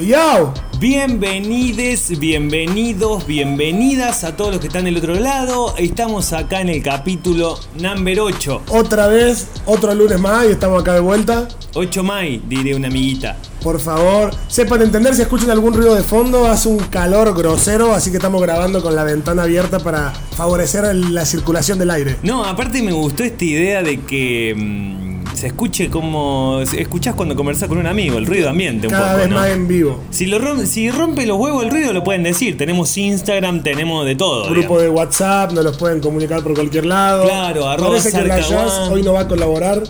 [0.00, 0.52] ¡Yao!
[0.80, 5.72] Bienvenides, bienvenidos, bienvenidas a todos los que están del otro lado.
[5.78, 8.62] Estamos acá en el capítulo number 8.
[8.70, 11.46] Otra vez, otro lunes más y estamos acá de vuelta.
[11.74, 13.36] 8 May, diré una amiguita.
[13.62, 18.10] Por favor, sepan entender si escuchan algún ruido de fondo, hace un calor grosero, así
[18.10, 22.16] que estamos grabando con la ventana abierta para favorecer la circulación del aire.
[22.24, 25.03] No, aparte me gustó esta idea de que mm,
[25.44, 26.62] se escuche como.
[26.62, 29.36] Escuchás cuando conversás con un amigo, el ruido ambiente un Cada poco, vez ¿no?
[29.36, 30.02] más en vivo.
[30.08, 32.56] Si, lo si rompe los huevos el ruido, lo pueden decir.
[32.56, 34.44] Tenemos Instagram, tenemos de todo.
[34.44, 34.82] Grupo digamos.
[34.82, 37.24] de WhatsApp, nos los pueden comunicar por cualquier lado.
[37.24, 39.82] Claro, arroba Parece que la Jazz hoy no va a colaborar.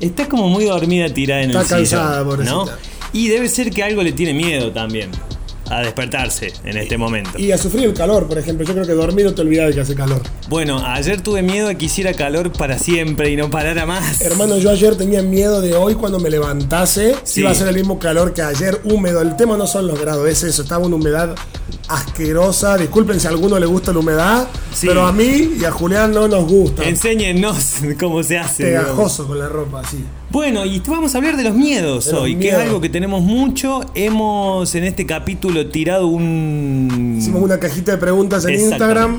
[0.00, 2.54] Está como muy dormida tirada en Está el sillón, cansada, pobrecita.
[2.54, 2.66] ¿no?
[3.14, 5.08] Y debe ser que algo le tiene miedo también
[5.70, 7.38] a despertarse en este momento.
[7.38, 8.66] Y a sufrir el calor, por ejemplo.
[8.66, 10.20] Yo creo que dormir no te olvidas de que hace calor.
[10.48, 14.20] Bueno, ayer tuve miedo de que hiciera calor para siempre y no parara más.
[14.20, 17.14] Hermano, yo ayer tenía miedo de hoy cuando me levantase.
[17.24, 17.40] Si Sí.
[17.40, 19.20] iba a ser el mismo calor que ayer, húmedo.
[19.22, 20.62] El tema no son los grados, es eso.
[20.62, 21.34] Estaba una humedad
[21.88, 22.76] asquerosa.
[22.76, 24.86] Disculpen si a alguno le gusta la humedad, Sí.
[24.86, 26.84] pero a mí y a Julián no nos gusta.
[26.84, 28.64] Enséñenos cómo se hace.
[28.64, 30.04] Pegajoso con la ropa, así.
[30.34, 32.88] Bueno, y vamos a hablar de los miedos De los hoy, que es algo que
[32.88, 33.82] tenemos mucho.
[33.94, 37.18] Hemos en este capítulo tirado un.
[37.20, 38.54] Hicimos una cajita de preguntas en.
[38.54, 39.18] Instagram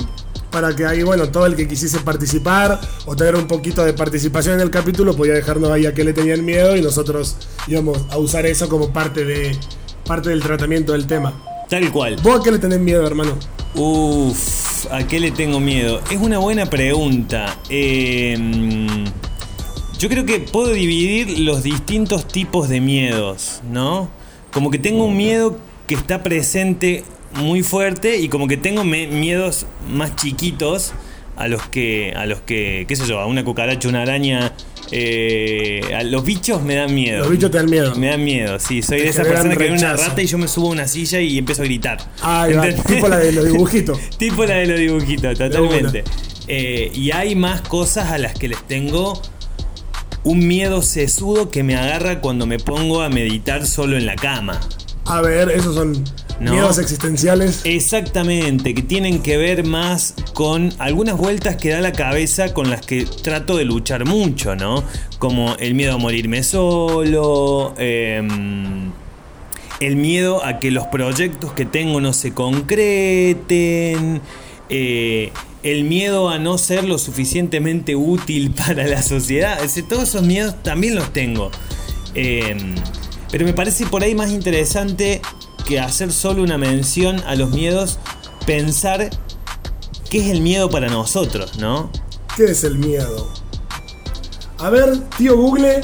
[0.51, 4.55] para que ahí, bueno, todo el que quisiese participar o tener un poquito de participación
[4.55, 8.17] en el capítulo podía dejarnos ahí a qué le tenían miedo y nosotros íbamos a
[8.17, 9.57] usar eso como parte de
[10.05, 11.31] parte del tratamiento del tema.
[11.69, 12.17] Tal cual.
[12.23, 13.37] ¿Vos a qué le tenés miedo, hermano?
[13.73, 16.01] Uf, ¿a qué le tengo miedo?
[16.11, 17.57] Es una buena pregunta.
[17.69, 19.05] Eh,
[20.05, 24.07] yo creo que puedo dividir los distintos tipos de miedos, ¿no?
[24.51, 27.03] Como que tengo un miedo que está presente
[27.33, 30.93] muy fuerte y como que tengo miedos más chiquitos
[31.35, 34.53] a los que, a los que, qué sé yo, a una cucaracha, una araña,
[34.91, 37.21] eh, a los bichos me dan miedo.
[37.21, 37.95] Los bichos te dan miedo.
[37.95, 38.83] Me dan miedo, sí.
[38.83, 40.87] Soy Te de esa persona que ve una rata y yo me subo a una
[40.87, 41.97] silla y empiezo a gritar.
[42.21, 42.47] Ah,
[42.85, 43.99] tipo la de los dibujitos.
[44.19, 46.03] tipo la de los dibujitos, totalmente.
[46.47, 49.19] Eh, y hay más cosas a las que les tengo
[50.25, 54.59] un miedo sesudo que me agarra cuando me pongo a meditar solo en la cama.
[55.05, 56.03] A ver, esos son
[56.39, 56.51] No.
[56.51, 57.61] miedos existenciales.
[57.63, 62.81] Exactamente, que tienen que ver más con algunas vueltas que da la cabeza con las
[62.85, 64.83] que trato de luchar mucho, ¿no?
[65.19, 68.91] Como el miedo a morirme solo, em,
[69.79, 74.21] el miedo a que los proyectos que tengo no se concreten,
[74.69, 75.31] eh,
[75.65, 79.57] el miedo a no ser lo suficientemente útil para la sociedad.
[79.89, 81.49] Todos esos miedos también los tengo.
[82.13, 82.75] Em,
[83.31, 85.21] pero me parece por ahí más interesante
[85.67, 87.97] que hacer solo una mención a los miedos,
[88.45, 89.09] pensar
[90.11, 91.89] qué es el miedo para nosotros, ¿no?
[92.37, 93.27] ¿Qué es el miedo?
[94.59, 95.81] A ver, tío Google,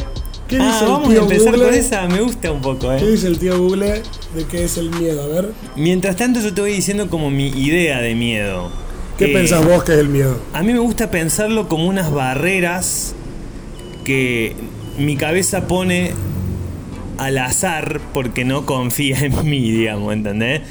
[0.47, 1.66] ¿qué Ah, dice el vamos a tío empezar Google?
[1.66, 3.12] con esa, me gusta un poco, ¿Qué ¿eh?
[3.12, 4.03] dice el tío Google
[4.36, 5.24] de qué es el miedo?
[5.24, 8.70] A ver, Mientras tanto yo te voy diciendo como mi idea de miedo.
[9.17, 10.38] ¿Qué Eh, pensás vos que es el miedo?
[10.53, 13.13] A mí me gusta pensarlo como unas barreras
[14.03, 14.55] que
[14.97, 16.13] mi cabeza pone
[17.17, 20.61] al azar porque no confía en mí, digamos, ¿entendés?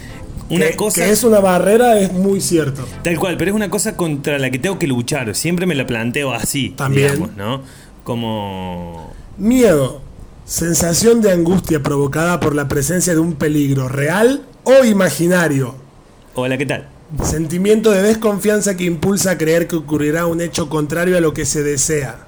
[0.48, 2.86] Una que, cosa que es una barrera es muy cierto.
[3.02, 5.34] tal cual, pero es una cosa contra la que tengo que luchar.
[5.36, 7.12] Siempre me la planteo así, También.
[7.12, 7.62] digamos, ¿no?
[8.02, 10.02] Como Miedo,
[10.44, 15.76] sensación de angustia provocada por la presencia de un peligro real o imaginario.
[16.34, 16.88] hola, ¿qué tal?
[17.24, 21.44] Sentimiento de desconfianza que impulsa a creer que ocurrirá un hecho contrario a lo que
[21.44, 22.26] se desea.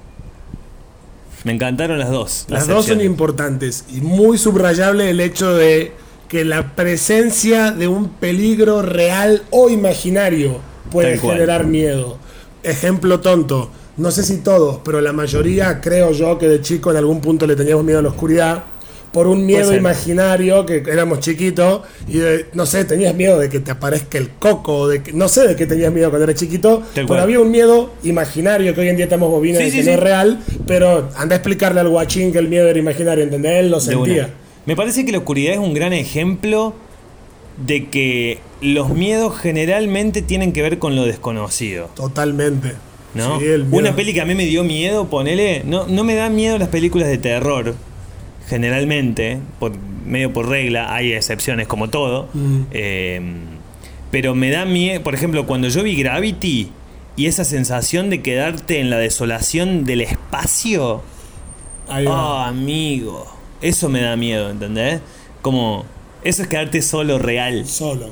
[1.45, 2.45] Me encantaron las dos.
[2.49, 5.93] Las dos son importantes y muy subrayable el hecho de
[6.27, 10.59] que la presencia de un peligro real o imaginario
[10.91, 12.17] puede generar miedo.
[12.63, 16.97] Ejemplo tonto, no sé si todos, pero la mayoría creo yo que de chico en
[16.97, 18.63] algún punto le teníamos miedo a la oscuridad
[19.13, 23.59] por un miedo imaginario que éramos chiquitos y de- no sé, tenías miedo de que
[23.59, 26.79] te aparezca el coco, de que, no sé de qué tenías miedo cuando eras chiquito,
[26.79, 27.19] Tal pero cual.
[27.21, 29.89] había un miedo imaginario que hoy en día estamos bobinas Sí, de sí, que sí.
[29.89, 33.53] no es real, pero anda a explicarle al guachín que el miedo era imaginario, ¿entendés?
[33.59, 34.31] Él lo sentía.
[34.65, 36.73] Me parece que la oscuridad es un gran ejemplo
[37.65, 41.89] de que los miedos generalmente tienen que ver con lo desconocido.
[41.95, 42.73] Totalmente.
[43.13, 43.39] ¿no?
[43.39, 43.45] Sí.
[43.71, 45.61] Una peli que a mí me dio miedo, ponele.
[45.65, 47.75] No, no me dan miedo las películas de terror.
[48.53, 49.71] Generalmente, por,
[50.05, 52.29] medio por regla, hay excepciones como todo.
[52.35, 52.61] Mm.
[52.69, 53.21] Eh,
[54.11, 56.69] pero me da miedo, por ejemplo, cuando yo vi Gravity
[57.15, 61.01] y esa sensación de quedarte en la desolación del espacio.
[61.89, 63.25] Oh, amigo.
[63.63, 65.01] Eso me da miedo, ¿entendés?
[65.41, 65.83] Como.
[66.23, 67.65] Eso es quedarte solo real.
[67.65, 68.11] Solo.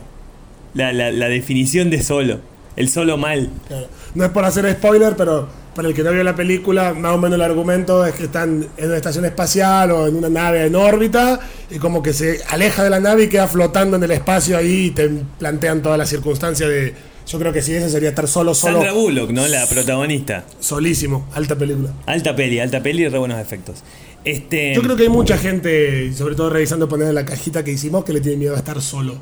[0.73, 2.39] La, la- la definición de solo.
[2.75, 3.51] El solo mal.
[3.67, 3.85] Claro.
[4.15, 7.17] No es por hacer spoiler, pero para el que no vio la película, más o
[7.17, 10.75] menos el argumento es que están en una estación espacial o en una nave en
[10.75, 11.39] órbita
[11.69, 14.87] y como que se aleja de la nave y queda flotando en el espacio ahí
[14.87, 15.09] y te
[15.39, 16.93] plantean todas las circunstancias de...
[17.27, 18.73] Yo creo que sí, ese sería estar solo, solo.
[18.73, 19.47] Sandra Bullock, ¿no?
[19.47, 20.43] La protagonista.
[20.59, 21.93] Solísimo, alta película.
[22.05, 23.83] Alta peli, alta peli y re buenos efectos.
[24.25, 27.71] Este, Yo creo que hay mucha gente, sobre todo revisando poner en la cajita que
[27.71, 29.15] hicimos, que le tiene miedo a estar solo.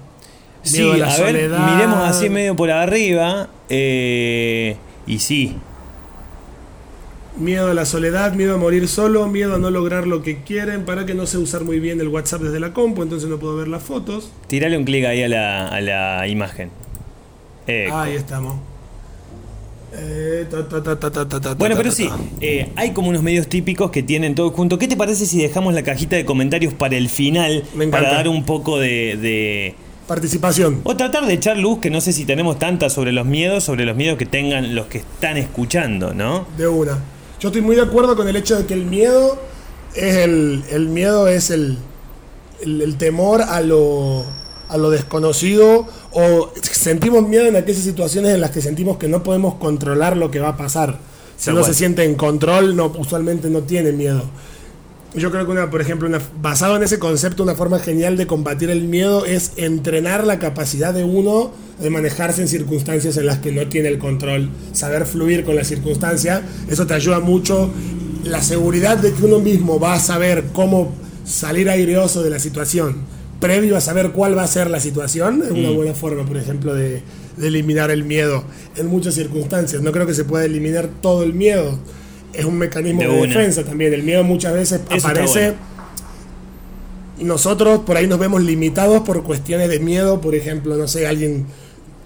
[0.63, 3.49] sí, a la a ver, miremos así medio por arriba.
[3.69, 5.55] eh, y sí,
[7.39, 10.83] Miedo a la soledad, miedo a morir solo, miedo a no lograr lo que quieren,
[10.83, 13.55] para que no sé usar muy bien el WhatsApp desde la compu, entonces no puedo
[13.55, 14.29] ver las fotos.
[14.47, 16.69] tirale un clic ahí a la, a la imagen.
[17.65, 17.97] Eco.
[17.97, 18.57] Ahí estamos.
[19.91, 22.09] Eh, ta, ta, ta, ta, ta, ta, ta, Bueno, pero sí,
[22.41, 24.77] eh, hay como unos medios típicos que tienen todo junto.
[24.77, 27.63] ¿Qué te parece si dejamos la cajita de comentarios para el final?
[27.73, 27.87] Me.
[27.87, 29.75] Para dar un poco de, de-
[30.07, 30.81] Participación.
[30.83, 33.85] O tratar de echar luz, que no sé si tenemos tanta sobre los miedos, sobre
[33.85, 36.47] los miedos que tengan los que están escuchando, ¿no?
[36.57, 36.97] De una.
[37.39, 39.37] Yo estoy muy de acuerdo con el hecho de que el miedo
[39.95, 41.77] es el, el miedo es el,
[42.61, 44.25] el, el temor a lo,
[44.67, 49.23] a lo desconocido o sentimos miedo en aquellas situaciones en las que sentimos que no
[49.23, 50.99] podemos controlar lo que va a pasar.
[51.37, 54.23] Si uno se siente en control, no, usualmente no tiene miedo.
[55.15, 58.27] Yo creo que una, por ejemplo, una, basado en ese concepto, una forma genial de
[58.27, 63.39] combatir el miedo es entrenar la capacidad de uno de manejarse en circunstancias en las
[63.39, 66.43] que no tiene el control, saber fluir con la circunstancia.
[66.69, 67.71] Eso te ayuda mucho.
[68.23, 70.93] La seguridad de que uno mismo va a saber cómo
[71.25, 72.97] salir aireoso de la situación,
[73.39, 76.75] previo a saber cuál va a ser la situación, es una buena forma, por ejemplo,
[76.75, 77.01] de,
[77.37, 78.43] de eliminar el miedo
[78.75, 79.81] en muchas circunstancias.
[79.81, 81.79] No creo que se pueda eliminar todo el miedo.
[82.33, 83.93] Es un mecanismo De defensa también.
[83.93, 85.39] El miedo muchas veces Eso aparece.
[85.39, 85.69] bueno.
[87.21, 91.45] Nosotros por ahí nos vemos limitados por cuestiones de miedo, por ejemplo, no sé, alguien.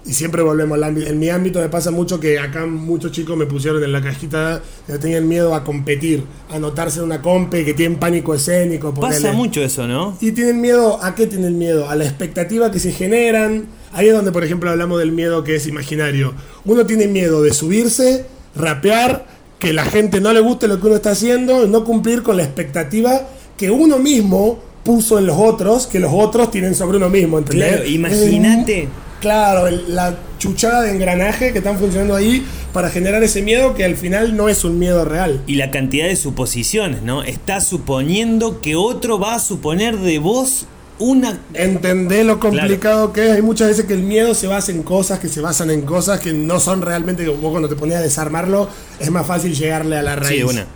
[0.06, 1.06] Y siempre volvemos al ámbito.
[1.08, 4.60] En mi ámbito me pasa mucho que acá muchos chicos me pusieron en la cajita
[4.86, 8.92] que tenían miedo a competir, a anotarse en una compe, que tienen pánico escénico.
[8.92, 10.18] Pasa mucho eso, ¿no?
[10.20, 11.88] Y tienen miedo, ¿a qué tienen miedo?
[11.88, 13.66] A la expectativa que se generan.
[13.92, 16.34] Ahí es donde, por ejemplo, hablamos del miedo que es imaginario.
[16.66, 19.24] Uno tiene miedo de subirse, rapear,
[19.64, 22.44] que la gente no le guste lo que uno está haciendo, no cumplir con la
[22.44, 23.22] expectativa
[23.56, 27.68] que uno mismo puso en los otros, que los otros tienen sobre uno mismo, ¿entendés?
[27.70, 28.82] Claro, imagínate.
[28.84, 28.88] Es-
[29.20, 32.44] Claro, la chuchada de engranaje que están funcionando ahí
[32.74, 35.40] para generar ese miedo que al final no es un miedo real.
[35.46, 37.22] Y la cantidad de suposiciones, ¿no?
[37.22, 40.66] Estás suponiendo que otro va a suponer de vos
[40.98, 41.38] una...
[41.54, 43.32] Entender lo complicado que es.
[43.32, 46.20] Hay muchas veces que el miedo se basa en cosas que se basan en cosas
[46.20, 47.26] que no son realmente.
[47.28, 48.68] Vos cuando te ponías a desarmarlo,
[48.98, 50.38] es más fácil llegarle a la raíz.
[50.38, 50.66] Sí, una.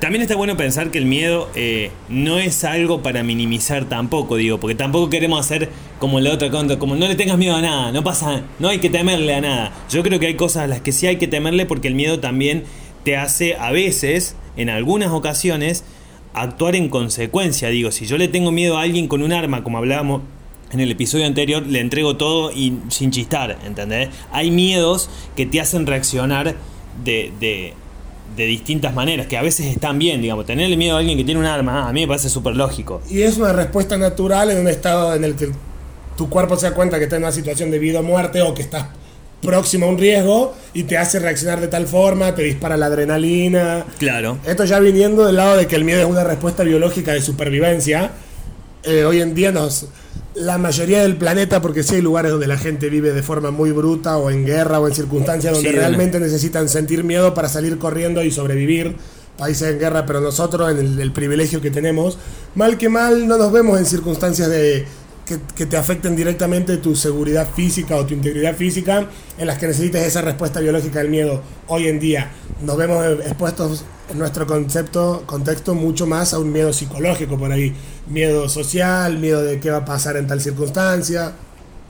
[0.00, 4.60] También está bueno pensar que el miedo eh, no es algo para minimizar tampoco, digo,
[4.60, 7.90] porque tampoco queremos hacer como la otra contra, como no le tengas miedo a nada,
[7.90, 9.72] no pasa, no hay que temerle a nada.
[9.88, 12.20] Yo creo que hay cosas a las que sí hay que temerle porque el miedo
[12.20, 12.64] también
[13.02, 15.84] te hace a veces, en algunas ocasiones,
[16.34, 17.68] actuar en consecuencia.
[17.68, 20.22] Digo, si yo le tengo miedo a alguien con un arma, como hablábamos
[20.72, 24.10] en el episodio anterior, le entrego todo y sin chistar, ¿entendés?
[24.32, 26.56] Hay miedos que te hacen reaccionar
[27.04, 27.74] de, de,
[28.36, 30.46] de distintas maneras, que a veces están bien, digamos.
[30.46, 33.00] Tenerle miedo a alguien que tiene un arma, a mí me parece súper lógico.
[33.08, 35.50] Y es una respuesta natural en un estado en el que
[36.16, 38.54] tu cuerpo se da cuenta que está en una situación de vida o muerte o
[38.54, 38.88] que estás
[39.44, 43.84] próximo a un riesgo y te hace reaccionar de tal forma, te dispara la adrenalina.
[43.98, 44.38] Claro.
[44.46, 48.10] Esto ya viniendo del lado de que el miedo es una respuesta biológica de supervivencia.
[48.82, 49.86] eh, hoy en día nos,
[50.34, 53.70] la mayoría del planeta, porque sí hay lugares donde la gente vive de forma muy
[53.70, 57.78] bruta o en guerra o en circunstancias donde Sí, realmente necesitan sentir miedo para salir
[57.78, 58.96] corriendo y sobrevivir.
[59.38, 62.18] Países en guerra, pero nosotros en el, el privilegio que tenemos,
[62.54, 64.86] mal que mal no nos vemos en circunstancias de
[65.24, 70.06] que, te afecten directamente tu seguridad física o tu integridad física, en las que necesites
[70.06, 71.42] esa respuesta biológica del miedo.
[71.66, 72.30] Hoy en día
[72.62, 77.74] nos vemos expuestos en nuestro concepto, contexto mucho más a un miedo psicológico por ahí,
[78.06, 81.32] miedo social, miedo de qué va a pasar en tal circunstancia.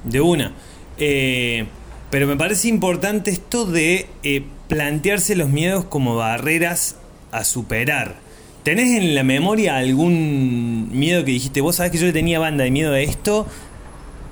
[0.05, 0.53] De una.
[0.97, 1.67] Eh,
[2.11, 6.97] pero me parece importante esto de eh, plantearse los miedos como barreras
[7.33, 8.24] a superar.
[8.65, 12.65] ¿Tenés en la memoria algún miedo que dijiste, vos sabés que yo le tenía banda
[12.65, 13.47] de miedo a esto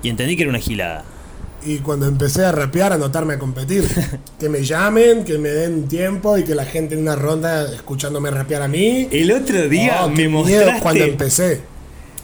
[0.02, 1.04] y entendí que era una gilada?
[1.66, 3.84] Y cuando empecé a rapear, a anotarme a competir,
[4.40, 8.30] que me llamen, que me den tiempo y que la gente en una ronda escuchándome
[8.30, 9.06] rapear a mí.
[9.12, 10.80] El otro día Oh, me qué miedo mostraste...
[10.80, 11.60] cuando empecé.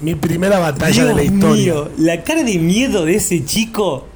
[0.00, 1.74] Mi primera batalla Dios de la historia.
[1.74, 4.06] mío, la cara de miedo de ese chico.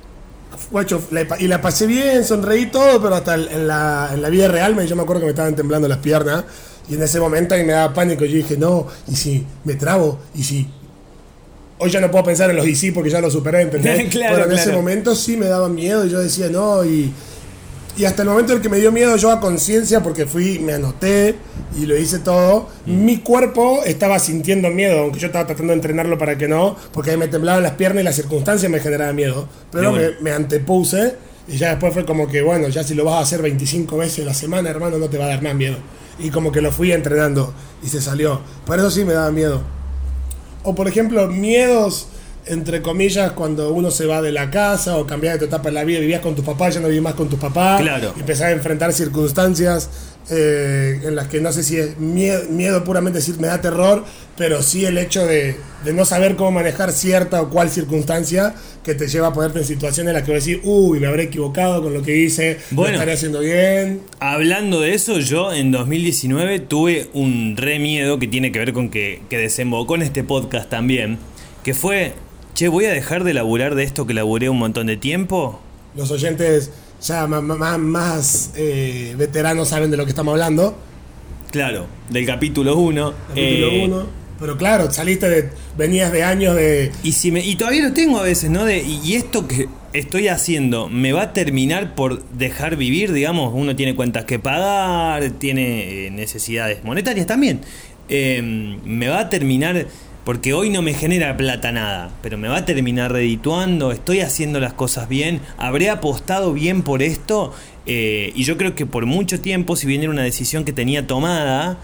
[0.71, 1.03] Guacho,
[1.39, 4.87] y la pasé bien, sonreí todo, pero hasta en la, en la vida real me,
[4.87, 6.45] yo me acuerdo que me estaban temblando las piernas.
[6.89, 8.25] Y en ese momento a mí me daba pánico.
[8.25, 10.69] Yo dije, no, y si me trabo, y si.
[11.79, 14.09] Hoy ya no puedo pensar en los y si porque ya lo superé, ¿entendés?
[14.11, 14.79] Claro, pero en ese claro.
[14.79, 16.07] momento sí me daba miedo.
[16.07, 17.13] Y yo decía, no, y.
[17.95, 20.59] Y hasta el momento en el que me dio miedo yo a conciencia, porque fui,
[20.59, 21.35] me anoté
[21.79, 26.17] y lo hice todo, mi cuerpo estaba sintiendo miedo, aunque yo estaba tratando de entrenarlo
[26.17, 29.47] para que no, porque me temblaban las piernas y las circunstancias me generaban miedo.
[29.71, 30.19] Pero Qué me, bueno.
[30.23, 31.17] me antepuse
[31.49, 34.25] y ya después fue como que, bueno, ya si lo vas a hacer 25 veces
[34.25, 35.77] a la semana, hermano, no te va a dar más miedo.
[36.19, 37.53] Y como que lo fui entrenando
[37.83, 38.41] y se salió.
[38.67, 39.63] Por eso sí me daba miedo.
[40.63, 42.07] O por ejemplo, miedos,
[42.47, 45.75] entre comillas, cuando uno se va de la casa o cambias de tu etapa en
[45.75, 47.81] la vida, vivías con tus papás, ya no vivís más con tus papás.
[47.81, 48.15] Claro.
[48.17, 49.89] Empezás a enfrentar circunstancias
[50.31, 54.05] eh, en las que no sé si es miedo, miedo puramente decir me da terror,
[54.37, 58.95] pero sí el hecho de, de no saber cómo manejar cierta o cual circunstancia que
[58.95, 61.25] te lleva a ponerte en situaciones en las que vas a decir, uy, me habré
[61.25, 62.91] equivocado con lo que hice, Bueno.
[62.91, 64.01] lo estaré haciendo bien.
[64.21, 68.89] Hablando de eso, yo en 2019 tuve un re miedo que tiene que ver con
[68.91, 71.19] que, que desembocó en este podcast también,
[71.63, 72.15] que fue,
[72.55, 75.61] che, voy a dejar de laburar de esto que laburé un montón de tiempo.
[75.95, 76.71] Los oyentes
[77.03, 77.41] ya ma-
[77.79, 80.77] más, eh, veteranos saben de lo que estamos hablando.
[81.51, 83.13] Claro, del capítulo 1.
[83.29, 84.07] Capítulo uno.
[84.41, 85.51] Pero claro, saliste de.
[85.77, 86.91] venías de años de.
[87.03, 88.65] Y, si me, y todavía lo tengo a veces, ¿no?
[88.65, 93.13] De, y esto que estoy haciendo, ¿me va a terminar por dejar vivir?
[93.13, 97.61] Digamos, uno tiene cuentas que pagar, tiene eh, necesidades monetarias también.
[98.09, 98.43] Eh,
[98.85, 99.87] ¿Me va a terminar,
[100.25, 103.91] porque hoy no me genera plata nada, pero me va a terminar redituando?
[103.91, 105.41] ¿Estoy haciendo las cosas bien?
[105.59, 107.53] ¿Habré apostado bien por esto?
[107.87, 111.07] Eh, y yo creo que por mucho tiempo, si bien era una decisión que tenía
[111.07, 111.79] tomada,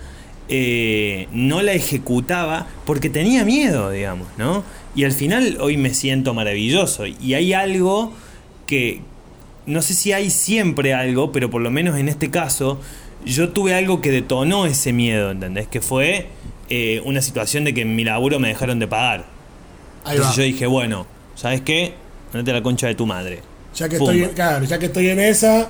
[0.49, 4.62] eh, no la ejecutaba porque tenía miedo, digamos, ¿no?
[4.95, 7.07] Y al final hoy me siento maravilloso.
[7.07, 8.12] Y hay algo
[8.66, 9.02] que,
[9.66, 12.80] no sé si hay siempre algo, pero por lo menos en este caso,
[13.25, 15.66] yo tuve algo que detonó ese miedo, ¿entendés?
[15.66, 16.28] Que fue
[16.68, 19.25] eh, una situación de que en mi laburo me dejaron de pagar.
[20.04, 20.12] Ahí va.
[20.14, 21.94] Entonces yo dije, bueno, ¿sabes qué?
[22.32, 23.40] Andate a la concha de tu madre.
[23.75, 25.68] Ya que, estoy, en- claro, ya que estoy en esa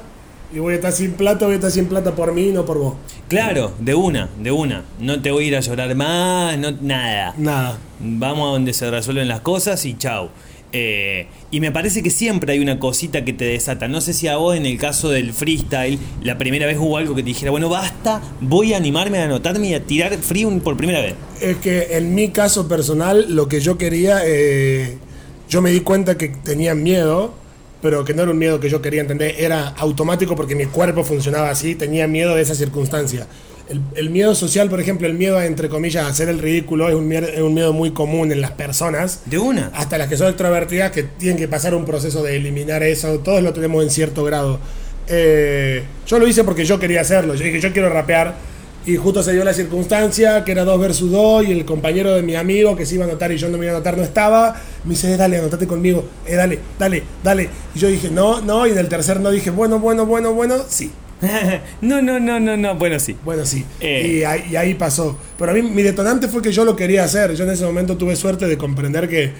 [0.54, 2.78] y voy a estar sin plata, voy a estar sin plata por mí, no por
[2.78, 2.94] vos.
[3.28, 4.82] Claro, de una, de una.
[4.98, 7.34] No te voy a ir a llorar más, no, nada.
[7.36, 7.78] Nada.
[8.00, 10.30] Vamos a donde se resuelven las cosas y chau.
[10.72, 13.88] Eh, y me parece que siempre hay una cosita que te desata.
[13.88, 17.14] No sé si a vos en el caso del freestyle, la primera vez hubo algo
[17.14, 20.76] que te dijera, bueno, basta, voy a animarme a anotarme y a tirar free por
[20.76, 21.14] primera vez.
[21.40, 24.98] Es que en mi caso personal, lo que yo quería, eh,
[25.48, 27.32] yo me di cuenta que tenía miedo,
[27.80, 31.04] pero que no era un miedo que yo quería entender, era automático porque mi cuerpo
[31.04, 33.26] funcionaba así, tenía miedo de esa circunstancia.
[33.68, 36.88] El, el miedo social, por ejemplo, el miedo a, entre comillas, a hacer el ridículo,
[36.88, 39.22] es un, miedo, es un miedo muy común en las personas.
[39.26, 39.70] De una.
[39.74, 43.42] hasta las que son extrovertidas que tienen que pasar un proceso de eliminar eso, todos
[43.42, 44.58] lo tenemos en cierto grado.
[45.08, 48.34] Eh, yo lo hice porque yo quería hacerlo, yo dije yo quiero rapear
[48.84, 52.22] y justo se dio la circunstancia que era 2 versus 2 y el compañero de
[52.22, 54.02] mi amigo que se iba a anotar y yo no me iba a anotar no
[54.02, 57.48] estaba, me dice, eh, dale, anotate conmigo, eh, dale, dale, dale.
[57.74, 60.56] Y yo dije, no, no, y en el tercer no dije, bueno, bueno, bueno, bueno,
[60.68, 60.90] sí.
[61.80, 62.74] no, no, no, no, no.
[62.76, 63.16] Bueno, sí.
[63.24, 63.64] Bueno, sí.
[63.80, 64.18] Eh.
[64.20, 65.18] Y, ahí, y ahí pasó.
[65.38, 67.34] Pero a mí mi detonante fue que yo lo quería hacer.
[67.34, 69.32] Yo en ese momento tuve suerte de comprender que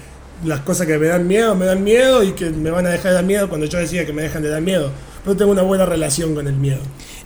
[0.43, 3.11] las cosas que me dan miedo, me dan miedo y que me van a dejar
[3.11, 4.91] de dar miedo cuando yo decía que me dejan de dar miedo.
[5.23, 6.79] Pero tengo una buena relación con el miedo.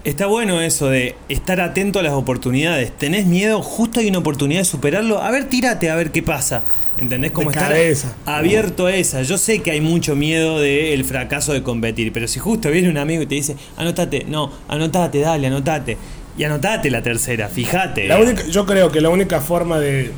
[0.04, 2.92] Está bueno eso de estar atento a las oportunidades.
[2.98, 3.62] ¿Tenés miedo?
[3.62, 5.22] Justo hay una oportunidad de superarlo.
[5.22, 6.64] A ver, tírate a ver qué pasa.
[6.98, 7.32] ¿Entendés?
[7.32, 8.16] Como De estar cabeza.
[8.26, 9.22] abierto a esa.
[9.24, 12.98] Yo sé que hay mucho miedo del fracaso de competir, pero si justo viene un
[12.98, 15.98] amigo y te dice, anotate, no, anotate, dale, anotate.
[16.38, 18.08] Y anotate la tercera, fíjate.
[18.08, 20.12] La única, yo creo que la única forma de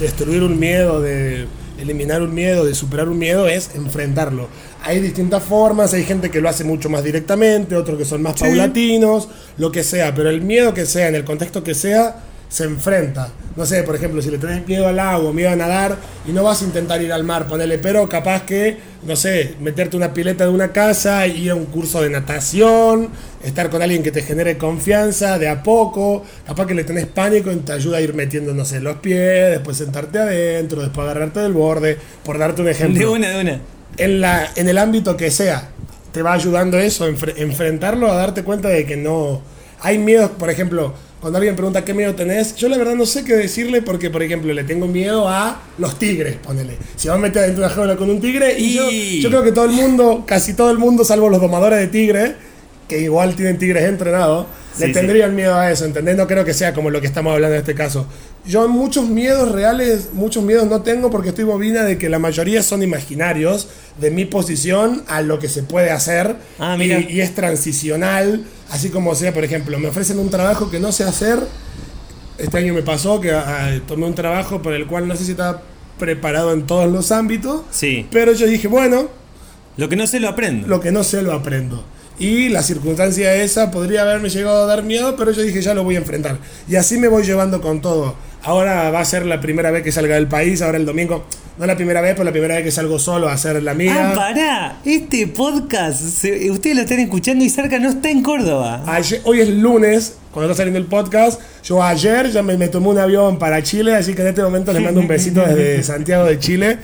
[0.00, 1.46] destruir un miedo, de
[1.78, 4.48] eliminar un miedo, de superar un miedo es enfrentarlo.
[4.84, 8.34] Hay distintas formas, hay gente que lo hace mucho más directamente, otros que son más
[8.36, 8.44] Sí.
[8.44, 12.16] paulatinos, lo que sea, pero el miedo que sea, en el contexto que sea,
[12.48, 13.28] se enfrenta.
[13.56, 16.44] No sé, por ejemplo, si le tenés miedo al agua, miedo a nadar, y no
[16.44, 20.44] vas a intentar ir al mar, ponele, pero capaz que, no sé, meterte una pileta
[20.44, 23.10] de una casa, ir a un curso de natación,
[23.44, 27.50] estar con alguien que te genere confianza de a poco, capaz que le tenés pánico
[27.52, 31.40] y te ayuda a ir metiendo, no sé, los pies, después sentarte adentro, después agarrarte
[31.40, 33.60] del borde, por darte un ejemplo De una, de una.
[33.96, 35.68] en, la, en el ámbito que sea,
[36.12, 39.42] te va ayudando eso, enfre- enfrentarlo, a darte cuenta de que no...
[39.80, 43.24] Hay miedos, por ejemplo, cuando alguien pregunta qué miedo tenés, yo la verdad no sé
[43.24, 46.76] qué decirle porque, por ejemplo, le tengo miedo a los tigres, ponele.
[46.96, 49.28] Si vas a meter dentro de una jaula con un tigre, y yo, Y- yo
[49.28, 52.32] creo que todo el mundo, casi todo el mundo, salvo los domadores de tigres,
[52.88, 54.92] que igual tienen tigres entrenados, Sí, le sí.
[54.92, 56.16] tendrían miedo a eso, ¿entendés?
[56.16, 58.06] No creo que sea como lo que estamos hablando en este caso.
[58.48, 62.62] Yo muchos miedos reales, muchos miedos no tengo porque estoy bobina de que la mayoría
[62.62, 63.68] son imaginarios
[64.00, 66.98] de mi posición a lo que se puede hacer Ah, y, mira.
[67.00, 71.04] y es transicional, así como sea, por ejemplo, me ofrecen un trabajo que no sé
[71.04, 71.38] hacer.
[72.38, 75.32] Este año me pasó que ah, tomé un trabajo por el cual no sé si
[75.32, 75.60] estaba
[75.98, 78.06] preparado en todos los ámbitos, Sí.
[78.10, 79.08] pero yo dije, bueno,
[79.76, 80.66] Lo que no sé lo aprendo.
[80.68, 81.84] lo que no sé lo aprendo.
[82.18, 85.84] Y la circunstancia esa podría haberme llegado a dar miedo, pero yo dije, ya lo
[85.84, 86.38] voy a enfrentar.
[86.68, 88.14] Y así me voy llevando con todo.
[88.42, 91.24] Ahora va a ser la primera vez que salga del país, ahora el domingo.
[91.58, 94.10] No la primera vez, pero la primera vez que salgo solo a hacer la mía.
[94.10, 98.82] Ah, pará, este podcast, se- ustedes lo están escuchando y Sarca no está en Córdoba.
[98.86, 101.40] Ayer- hoy es lunes, cuando está saliendo el podcast.
[101.64, 104.72] Yo ayer ya me, me tomé un avión para Chile, así que en este momento
[104.72, 106.78] les mando un besito desde Santiago de Chile.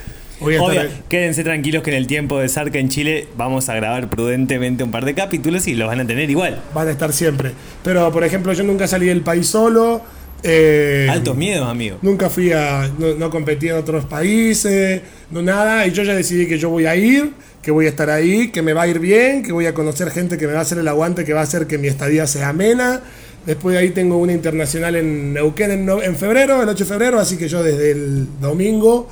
[0.44, 1.02] Voy a estar Obvio, ahí.
[1.08, 4.90] quédense tranquilos que en el tiempo de Sarca en Chile vamos a grabar prudentemente un
[4.90, 6.62] par de capítulos y los van a tener igual.
[6.74, 7.52] van a estar siempre.
[7.82, 10.02] Pero, por ejemplo, yo nunca salí del país solo.
[10.42, 11.98] eh, Altos miedos, amigo.
[12.02, 12.90] Nunca fui a.
[12.98, 15.86] No, no competí en otros países, no nada.
[15.86, 17.32] Y yo ya decidí que yo voy a ir,
[17.62, 20.10] que voy a estar ahí, que me va a ir bien, que voy a conocer
[20.10, 22.26] gente que me va a hacer el aguante, que va a hacer que mi estadía
[22.26, 23.00] sea amena.
[23.46, 27.20] Después de ahí tengo una internacional en Neuquén en, en febrero, el 8 de febrero,
[27.20, 29.08] así que yo desde el domingo.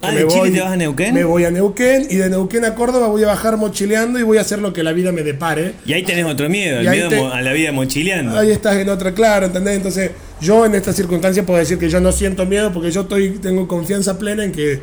[0.00, 1.12] Ah, ¿de Chile te vas a Neuquén?
[1.12, 4.38] Me voy a Neuquén y de Neuquén a Córdoba voy a bajar mochileando y voy
[4.38, 5.74] a hacer lo que la vida me depare.
[5.84, 8.38] Y ahí tenés otro miedo, el miedo te- a la vida mochileando.
[8.38, 9.74] Ahí estás en otra, claro, ¿entendés?
[9.76, 13.30] Entonces, yo en esta circunstancia puedo decir que yo no siento miedo porque yo estoy,
[13.42, 14.80] tengo confianza plena en que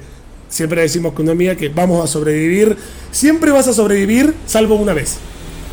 [0.50, 2.75] siempre decimos con una amiga que vamos a sobrevivir.
[3.12, 5.15] Siempre vas a sobrevivir, salvo una vez.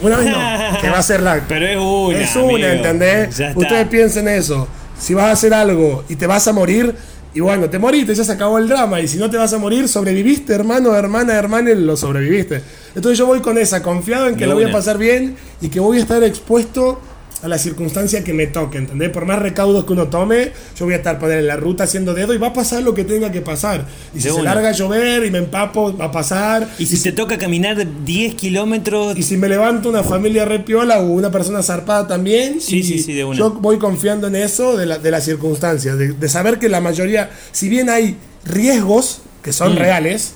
[0.03, 0.39] Una vez no,
[0.81, 1.41] que va a ser la.
[1.49, 2.21] Pero es una.
[2.21, 2.69] es una, amigo.
[2.69, 3.41] ¿entendés?
[3.57, 4.69] Ustedes piensen eso.
[5.01, 6.95] Si vas a hacer algo y te vas a morir,
[7.35, 9.01] y bueno, te moriste, ya se acabó el drama.
[9.01, 12.63] Y si no te vas a morir, sobreviviste, hermano, hermana, hermana, lo sobreviviste.
[12.95, 15.81] Entonces yo voy con esa, confiado en que lo voy a pasar bien y que
[15.81, 17.01] voy a estar expuesto
[17.43, 19.11] a la circunstancia que me toque, ¿entendés?
[19.11, 22.15] Por más recaudos que uno tome, yo voy a estar poner en la ruta haciendo
[22.15, 23.87] dedo y va a pasar lo que tenga que pasar.
[24.15, 26.69] Y si De se larga a llover y me empapo, va a pasar.
[26.79, 31.07] Y si te toca caminar 10 kilómetros, Y si me levanto una familia repiola o
[31.07, 33.37] una persona zarpada también, Sí, y sí, sí, de una.
[33.37, 36.81] yo voy confiando en eso de, la- de las circunstancias, de, de saber que la
[36.81, 39.79] mayoría, si bien hay riesgos que son Mm.
[39.79, 40.35] reales,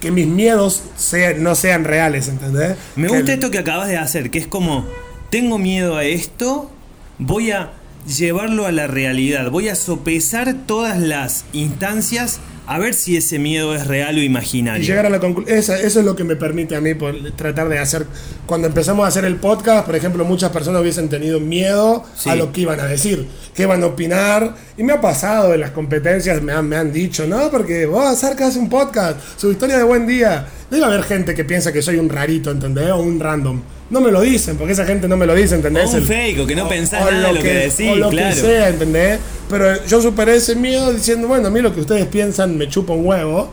[0.00, 2.76] que mis miedos sean- no sean reales, ¿entendés?
[2.96, 4.84] me gusta esto que acabas de hacer, que es como,
[5.32, 6.70] tengo miedo a esto,
[7.18, 7.70] voy a
[8.06, 13.74] llevarlo a la realidad, voy a sopesar todas las instancias a ver si ese miedo
[13.74, 14.84] es real o Y imaginario.
[14.86, 15.56] llegar a la conclusión.
[15.58, 18.06] Eso es lo que me permite a mí por tratar de hacer.
[18.44, 22.28] Cuando empezamos a hacer el podcast, por ejemplo, muchas personas hubiesen tenido miedo Sí.
[22.28, 24.54] a lo que iban a decir, qué iban a opinar.
[24.76, 28.18] Y me ha pasado en las competencias, me han, me han dicho, no, porque vos,
[28.18, 30.46] Sarka, hace un podcast, su historia de buen día.
[30.70, 32.90] Debe haber gente que piensa que soy un rarito, ¿entendés?
[32.90, 33.62] O un random.
[33.92, 35.92] No me lo dicen, porque esa gente no me lo dice, ¿entendés?
[35.92, 38.08] O un fake, o que no pensás o nada de lo que decís, o lo
[38.08, 38.34] claro.
[38.34, 39.20] que sea, ¿entendés?
[39.50, 42.94] Pero yo superé ese miedo diciendo, bueno, a mí lo que ustedes piensan me chupa
[42.94, 43.52] un huevo,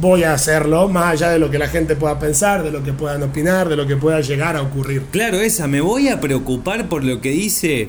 [0.00, 2.92] voy a hacerlo, más allá de lo que la gente pueda pensar, de lo que
[2.92, 5.02] puedan opinar, de lo que pueda llegar a ocurrir.
[5.10, 7.88] Claro, esa, me voy a preocupar por lo que dice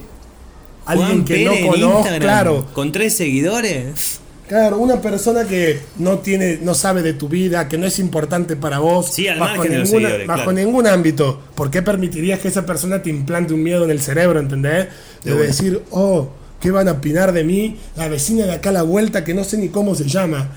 [0.86, 4.19] Alguien Juan que Pérez no conozco, claro, con tres seguidores.
[4.47, 8.56] Claro, una persona que no tiene, no sabe de tu vida, que no es importante
[8.56, 10.51] para vos, Sí, al bajo, ninguna- claro.
[10.51, 11.39] ningún ámbito.
[11.56, 14.88] ¿Por qué permitirías que esa persona te implante un miedo en el cerebro, ¿entendés?
[15.23, 16.29] De decir, oh,
[16.60, 17.77] ¿qué van a opinar de mí?
[17.95, 20.49] La vecina de acá a la vuelta que no sé ni cómo se llama.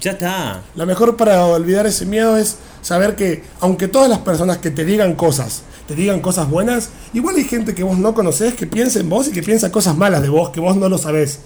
[0.00, 0.62] Ya está.
[0.76, 4.84] Lo mejor para olvidar ese miedo es saber que, aunque todas las personas que te
[4.84, 8.98] digan cosas, te digan cosas buenas, igual hay gente que vos no conocés que piensa
[9.00, 11.40] en vos y que piensa cosas malas de vos, que vos no lo sabés.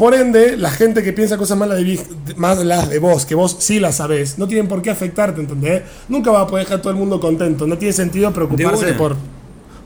[0.00, 2.00] Por ende, la gente que piensa cosas malas de,
[2.36, 5.82] malas de vos, que vos sí las sabés, no tienen por qué afectarte, ¿entendés?
[6.08, 7.66] Nunca va a poder dejar a todo el mundo contento.
[7.66, 9.14] No tiene sentido preocuparse por,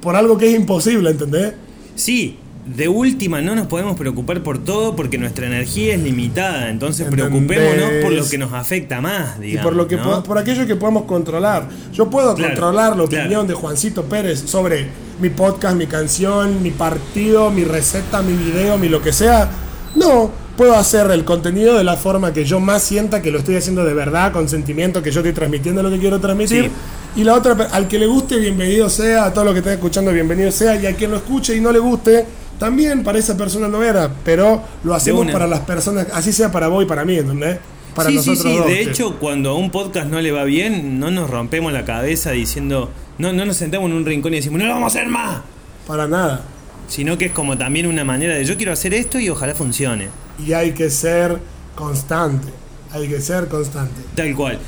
[0.01, 1.55] por algo que es imposible, ¿entendés?
[1.97, 6.71] Sí, de última no nos podemos preocupar por todo porque nuestra energía es limitada.
[6.71, 7.27] Entonces ¿Entendés?
[7.31, 9.65] preocupémonos por lo que nos afecta más, Y digamos.
[9.65, 11.69] por lo que por aquello que podemos controlar.
[11.93, 13.45] Yo puedo Claro, controlar la opinión claro.
[13.47, 14.87] de Juancito Pérez sobre
[15.21, 19.51] mi podcast, mi canción, mi partido, mi receta, mi video, mi lo que sea.
[19.95, 23.57] No, puedo hacer el contenido de la forma que yo más sienta que lo estoy
[23.57, 26.65] haciendo de verdad, con sentimiento, que yo estoy transmitiendo lo que quiero transmitir.
[26.65, 27.21] Sí.
[27.21, 30.11] Y la otra, al que le guste, bienvenido sea, a todo lo que esté escuchando,
[30.13, 32.27] bienvenido sea, y a quien lo escuche y no le guste,
[32.59, 36.67] también para esa persona no era, pero lo hacemos para las personas, así sea para
[36.69, 37.59] vos y para mí, ¿entendés?
[37.95, 38.59] Para sí, sí, nosotros sí.
[38.59, 41.73] dos, De que- hecho, cuando a un podcast no le va bien, no nos rompemos
[41.73, 44.95] la cabeza diciendo, no, no nos sentamos en un rincón y decimos, no lo vamos
[44.95, 45.43] a hacer más.
[45.87, 46.43] para nada.
[46.89, 50.09] Sino que es como también una manera de yo quiero hacer esto y ojalá funcione.
[50.39, 51.39] y hay que ser
[51.75, 52.49] constante.
[52.93, 54.01] Hay que ser constante.
[54.15, 54.59] Tal cual.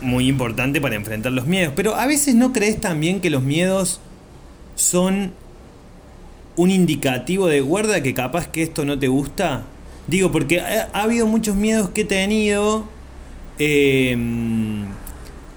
[0.00, 1.72] Muy importante para enfrentar los miedos.
[1.76, 4.00] Pero a veces no crees también que los miedos
[4.74, 5.32] son
[6.56, 9.62] un indicativo de guarda que capaz que esto no te gusta.
[10.06, 12.84] Digo, porque ha, ha habido muchos miedos que he tenido
[13.58, 14.16] eh,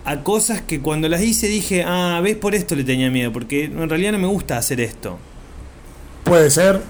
[0.05, 3.65] a cosas que cuando las hice dije, ah, ves por esto le tenía miedo, porque
[3.65, 5.19] en realidad no me gusta hacer esto.
[6.23, 6.81] Puede ser.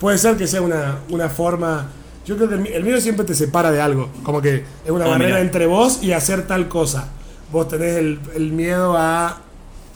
[0.00, 1.90] Puede ser que sea una, una forma.
[2.26, 4.10] Yo creo que el, mi- el miedo siempre te separa de algo.
[4.22, 7.08] Como que es una Ah, barrera entre vos y hacer tal cosa.
[7.50, 9.38] Vos tenés el, el miedo a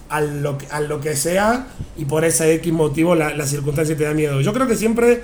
[0.09, 3.97] a lo, que- a lo que sea y por ese X motivo la, la circunstancia
[3.97, 4.41] te da miedo.
[4.41, 5.23] Yo creo que siempre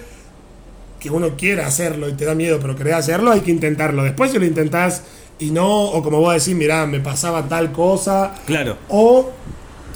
[0.99, 4.03] que uno quiera hacerlo y te da miedo, pero querés hacerlo, hay que intentarlo.
[4.03, 5.03] Después si lo intentás
[5.39, 8.77] y no, o como vos decís, mirá, me pasaba tal cosa, Claro.
[8.89, 9.31] o,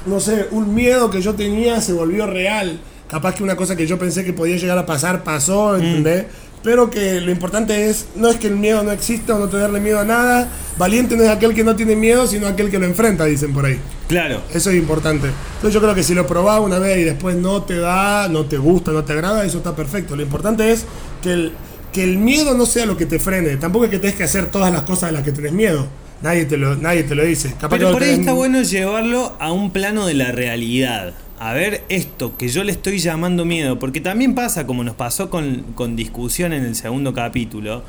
[0.06, 2.78] no sé, un miedo que yo tenía se volvió real.
[3.10, 6.24] Capaz que una cosa que yo pensé que podía llegar a pasar pasó, ¿entendés?
[6.64, 9.78] Pero que lo importante es, no es que el miedo no exista o no tenerle
[9.78, 10.48] miedo a nada.
[10.76, 13.66] Valiente no es aquel que no tiene miedo, sino aquel que lo enfrenta, dicen por
[13.66, 13.78] ahí.
[14.08, 14.40] Claro.
[14.52, 15.28] Eso es importante.
[15.56, 18.46] Entonces yo creo que si lo probás una vez y después no te da, no
[18.46, 20.16] te gusta, no te agrada, eso está perfecto.
[20.16, 20.84] Lo importante es
[21.22, 21.52] que el,
[21.92, 23.56] que el miedo no sea lo que te frene.
[23.58, 25.86] Tampoco es que tenés que hacer todas las cosas de las que tenés miedo.
[26.22, 27.50] Nadie te lo, nadie te lo dice.
[27.60, 31.12] Capaz Pero por ahí tenés- está bueno llevarlo a un plano de la realidad.
[31.38, 35.28] A ver esto que yo le estoy llamando miedo, porque también pasa, como nos pasó
[35.28, 37.82] con, con discusión en el segundo capítulo,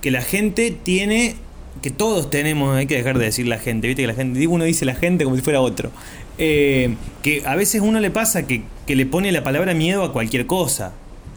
[0.00, 1.34] que la gente tiene,
[1.82, 4.64] que todos tenemos, hay que dejar de decir la gente, viste que la gente, uno
[4.64, 5.90] dice la gente como si fuera otro,
[6.38, 10.12] Eh, que a veces uno le pasa que, que le pone la palabra miedo a
[10.12, 10.92] cualquier cosa,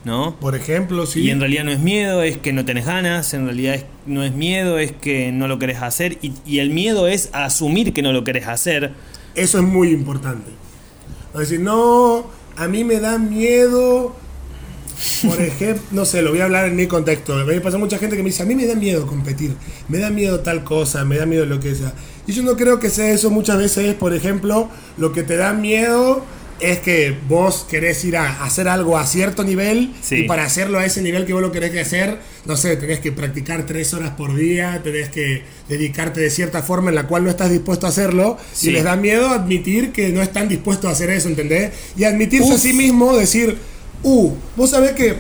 [0.06, 0.36] ¿no?
[0.40, 1.22] Por ejemplo, sí.
[1.22, 4.24] Y en realidad no es miedo, es que no tenés ganas, en realidad es- no
[4.24, 8.02] es miedo, es que no lo querés hacer, y, y el miedo es asumir que
[8.02, 8.94] no lo querés hacer.
[9.36, 10.50] Eso es muy importante.
[11.42, 14.16] Es decir, no, a mí me da miedo.
[15.28, 17.34] Por ejemplo, no sé, lo voy a hablar en mi contexto.
[17.34, 19.56] A me pasa mucha gente que me dice, a mí me da miedo competir,
[19.88, 21.94] me da miedo tal cosa, me da miedo lo que sea.
[22.26, 25.38] Y yo no creo que sea eso, muchas veces es, por ejemplo, lo que te
[25.38, 26.26] da miedo
[26.60, 30.16] es que vos querés ir a hacer algo a cierto nivel Sí.
[30.18, 33.00] y para hacerlo a ese nivel que vos lo querés que hacer, no sé, tenés
[33.00, 37.24] que practicar tres horas por día, tenés que dedicarte de cierta forma en la cual
[37.24, 38.70] no estás dispuesto a hacerlo Sí.
[38.70, 41.72] y les da miedo admitir que no están dispuestos a hacer eso, ¿entendés?
[41.96, 43.58] Y admitirse a sí mismo, decir,
[44.04, 45.16] uh, vos sabés que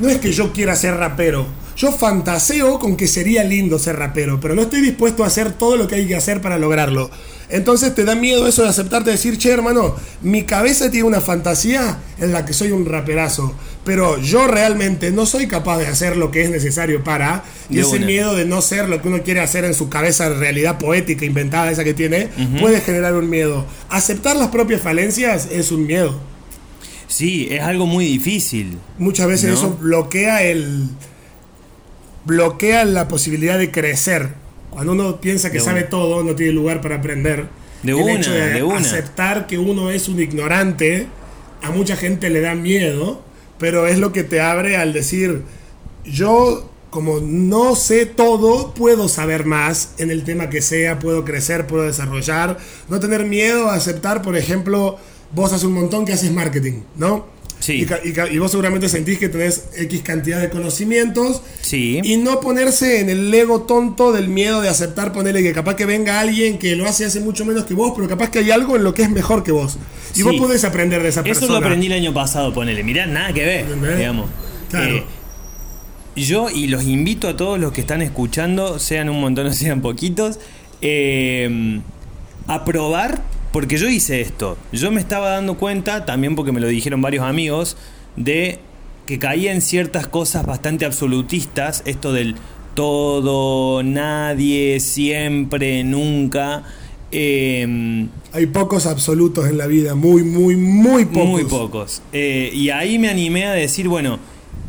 [0.00, 1.46] no es que yo quiera ser rapero.
[1.80, 5.78] Yo fantaseo con que sería lindo ser rapero, pero no estoy dispuesto a hacer todo
[5.78, 7.10] lo que hay que hacer para lograrlo.
[7.48, 11.96] Entonces te da miedo eso de aceptarte, decir, che, hermano, mi cabeza tiene una fantasía
[12.18, 16.30] en la que soy un raperazo, pero yo realmente no soy capaz de hacer lo
[16.30, 17.44] que es necesario para.
[17.70, 20.28] Y De ese miedo de no ser lo que uno quiere hacer en su cabeza,
[20.28, 22.28] realidad poética, inventada, esa que tiene,
[22.60, 23.64] puede generar un miedo.
[23.88, 26.20] Aceptar las propias falencias es un miedo.
[27.08, 28.78] Sí, es algo muy difícil.
[28.98, 29.56] Muchas veces ¿No?
[29.56, 30.90] eso bloquea el.
[32.24, 34.30] Bloquea la posibilidad de crecer.
[34.70, 35.88] Cuando uno piensa que De sabe una.
[35.90, 37.48] todo, no tiene lugar para aprender.
[37.82, 38.78] De el una, hecho de, de una.
[38.78, 41.06] aceptar que uno es un ignorante,
[41.62, 43.22] a mucha gente le da miedo,
[43.58, 45.42] pero es lo que te abre al decir,
[46.04, 51.66] yo como no sé todo, puedo saber más en el tema que sea, puedo crecer,
[51.66, 54.98] puedo desarrollar, no tener miedo a aceptar, por ejemplo,
[55.32, 57.26] vos hace un montón que haces marketing, ¿no?
[57.60, 57.86] Sí.
[58.32, 62.00] Y, vos seguramente sentís que tenés X cantidad de conocimientos Sí.
[62.02, 65.84] y no ponerse en el ego tonto del miedo de aceptar ponerle que capaz que
[65.86, 68.76] venga alguien que lo hace hace mucho menos que vos, pero capaz que hay algo
[68.76, 69.76] en lo que es mejor que vos.
[70.14, 70.22] Y Sí.
[70.22, 71.44] vos podés aprender de esa persona.
[71.46, 72.82] Eso lo aprendí el año pasado, ponele.
[72.82, 73.98] Mirá, nada que ver, ¿Entendés?
[73.98, 74.30] digamos.
[74.70, 74.96] Claro.
[74.96, 75.04] Eh,
[76.16, 79.82] yo y los invito a todos los que están escuchando, sean un montón o sean
[79.82, 80.38] poquitos,
[80.82, 81.80] eh,
[82.46, 84.56] a probar, porque yo hice esto.
[84.72, 87.76] Yo me estaba dando cuenta, también porque me lo dijeron varios amigos,
[88.16, 88.58] de
[89.06, 92.36] que caía en ciertas cosas bastante absolutistas, esto del
[92.74, 96.62] todo, nadie, siempre, nunca.
[97.10, 101.28] eh, Hay pocos absolutos en la vida, muy, muy, muy pocos.
[101.28, 102.02] muy pocos.
[102.12, 104.20] Eh, y ahí me animé a decir, bueno,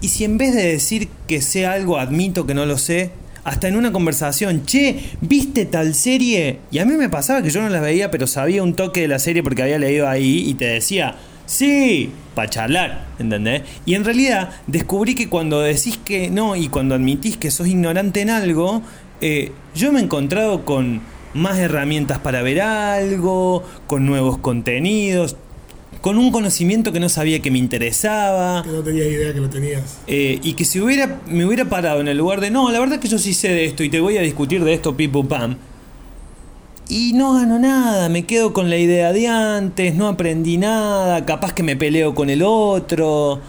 [0.02, 3.12] ¿y si en vez de decir que sé algo, admito que no lo sé?
[3.44, 6.60] Hasta en una conversación, che, ¿viste tal serie?
[6.70, 9.08] Y a mí me pasaba que yo no la veía, pero sabía un toque de
[9.08, 11.16] la serie porque había leído ahí y te decía,
[11.48, 13.64] sí, para charlar, ¿entendés?
[13.86, 18.22] Y en realidad descubrí que cuando decís que no y cuando admitís que sos ignorante
[18.22, 18.84] en algo,
[19.22, 21.02] eh, yo me he encontrado con
[21.34, 25.36] más herramientas para ver algo, con nuevos contenidos,
[26.02, 28.64] con un conocimiento que no sabía que me interesaba.
[28.64, 30.00] Que no tenías idea que lo tenías.
[30.08, 33.00] eh, y que si hubiera, me hubiera parado en el lugar de no, la verdad
[33.00, 35.58] que yo sí sé de esto y te voy a discutir de esto, pipu pam.
[36.90, 41.54] Y no gano nada, me quedo con la idea de antes, no aprendí nada, capaz
[41.54, 43.40] que me peleo con el otro.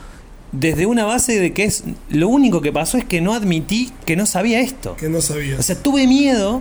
[0.52, 1.82] Desde una base de que es.
[2.10, 4.96] Lo único que pasó es que no admití que no sabía esto.
[4.96, 5.58] Que no sabías.
[5.58, 6.60] O sea, tuve miedo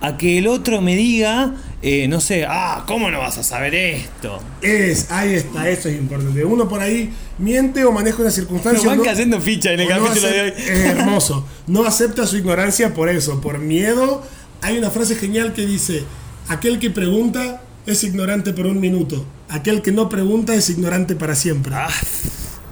[0.00, 3.74] a que el otro me diga, eh, no sé, ah, ¿cómo no vas a saber
[3.74, 4.40] esto?
[4.62, 6.44] es, ahí está, eso es importante.
[6.44, 8.78] Uno por ahí miente o maneja una circunstancia.
[8.78, 10.52] Nos van no- cayendo ficha en el o no capítulo de hoy.
[10.56, 11.46] Es hermoso.
[11.66, 14.22] No acepta su ignorancia por eso, por miedo.
[14.62, 16.04] Hay una frase genial que dice,
[16.48, 19.24] aquel que pregunta es ignorante por un minuto.
[19.48, 21.74] Aquel que no pregunta es ignorante para siempre.
[21.74, 21.88] Ah,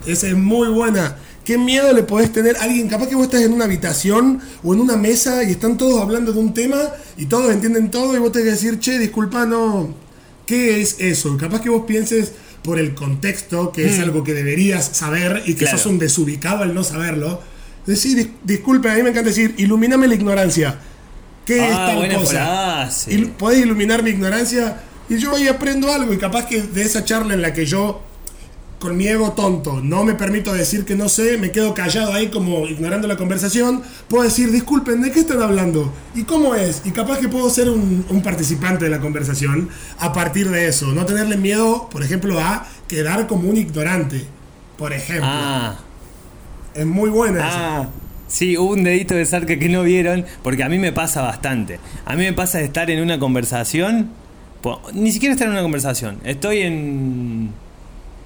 [0.07, 1.17] Esa es muy buena.
[1.49, 2.89] ¿Qué miedo le podés tener a alguien?
[2.89, 6.31] Capaz que vos estás en una habitación o en una mesa y están todos hablando
[6.35, 6.77] de un tema
[7.17, 9.95] y todos entienden todo y vos tenés que decir, che, disculpa, no,
[10.45, 11.39] ¿qué es eso?
[11.39, 12.33] Capaz que vos pienses
[12.63, 14.03] por el contexto, que es Mm.
[14.03, 15.79] algo que deberías saber y que Claro.
[15.79, 17.41] sos un desubicado al no saberlo.
[17.87, 20.79] Decir, "Dis- disculpe, a mí me encanta decir, ilumíname la ignorancia.
[21.47, 22.91] ¿Qué es Ah, tal buena cosa?
[23.07, 27.07] Il- podés iluminar mi ignorancia y yo ahí aprendo algo y capaz que de esa
[27.07, 28.03] charla en la que yo
[28.79, 32.29] con mi ego tonto no me permito decir que no sé, me quedo callado ahí
[32.29, 35.93] como ignorando la conversación, puedo decir, disculpen, ¿de qué están hablando?
[36.15, 36.83] ¿Y cómo es?
[36.85, 40.87] Y capaz que puedo ser un, un participante de la conversación a partir de eso,
[40.93, 44.25] no tenerle miedo, por ejemplo, a quedar como un ignorante,
[44.77, 45.29] por ejemplo.
[45.29, 45.77] Ah,
[46.75, 47.79] Es muy buena esa.
[47.81, 47.89] ah.
[48.29, 51.81] Sí, hubo un dedito de cerca que no vieron, porque a mí me pasa bastante.
[52.05, 54.11] A mí me pasa de estar en una conversación,
[54.93, 57.51] ni siquiera estar en una conversación, estoy en...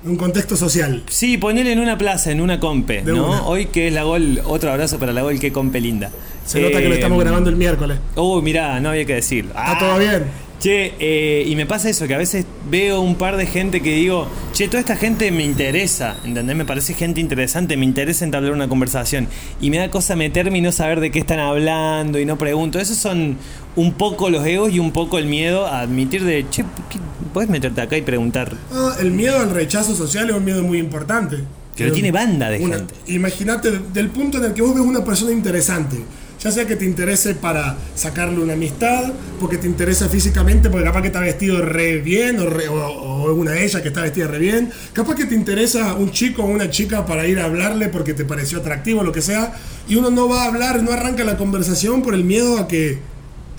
[0.04, 1.02] Un contexto social.
[1.08, 3.28] Sí, ponele en una plaza, en una compe, De ¿no?
[3.28, 3.42] una.
[3.46, 6.10] Hoy que es la gol, otro abrazo para la gol, que compe linda.
[6.44, 7.98] Se nota que lo estamos Eh, grabando el miércoles.
[8.16, 9.50] Uy, mirá, no había que decirlo.
[9.50, 10.24] Está Ah, todo bien.
[10.62, 13.96] Che, eh, y me pasa eso, que a veces veo un par de gente que
[13.96, 16.54] digo, che, toda esta gente me interesa, ¿entendés?
[16.54, 19.26] Me parece gente interesante, me interesa entablar una conversación.
[19.60, 22.78] Y me da cosa meterme y no saber de qué están hablando y no pregunto.
[22.78, 23.38] Esos son
[23.74, 26.98] un poco los egos y un poco el miedo a admitir de, che, ¿qué-
[27.34, 28.54] ¿puedes meterte acá y preguntar?
[28.72, 31.38] Ah, el miedo al rechazo social es un miedo muy importante.
[31.76, 32.94] Pero Eh, tiene banda de una- gente.
[33.08, 35.96] Imagínate del punto en el que vos ves una persona interesante,
[36.42, 41.02] ya sea que te interese para sacarle una amistad, porque te interesa físicamente, porque capaz
[41.02, 44.26] que está vestido re bien, o, re- o- o una de ellas que está vestida
[44.26, 47.88] re bien, capaz que te interesa un chico o una chica para ir a hablarle
[47.88, 49.52] porque te pareció atractivo, lo que sea,
[49.88, 52.98] y uno no va a hablar, no arranca la conversación por el miedo a que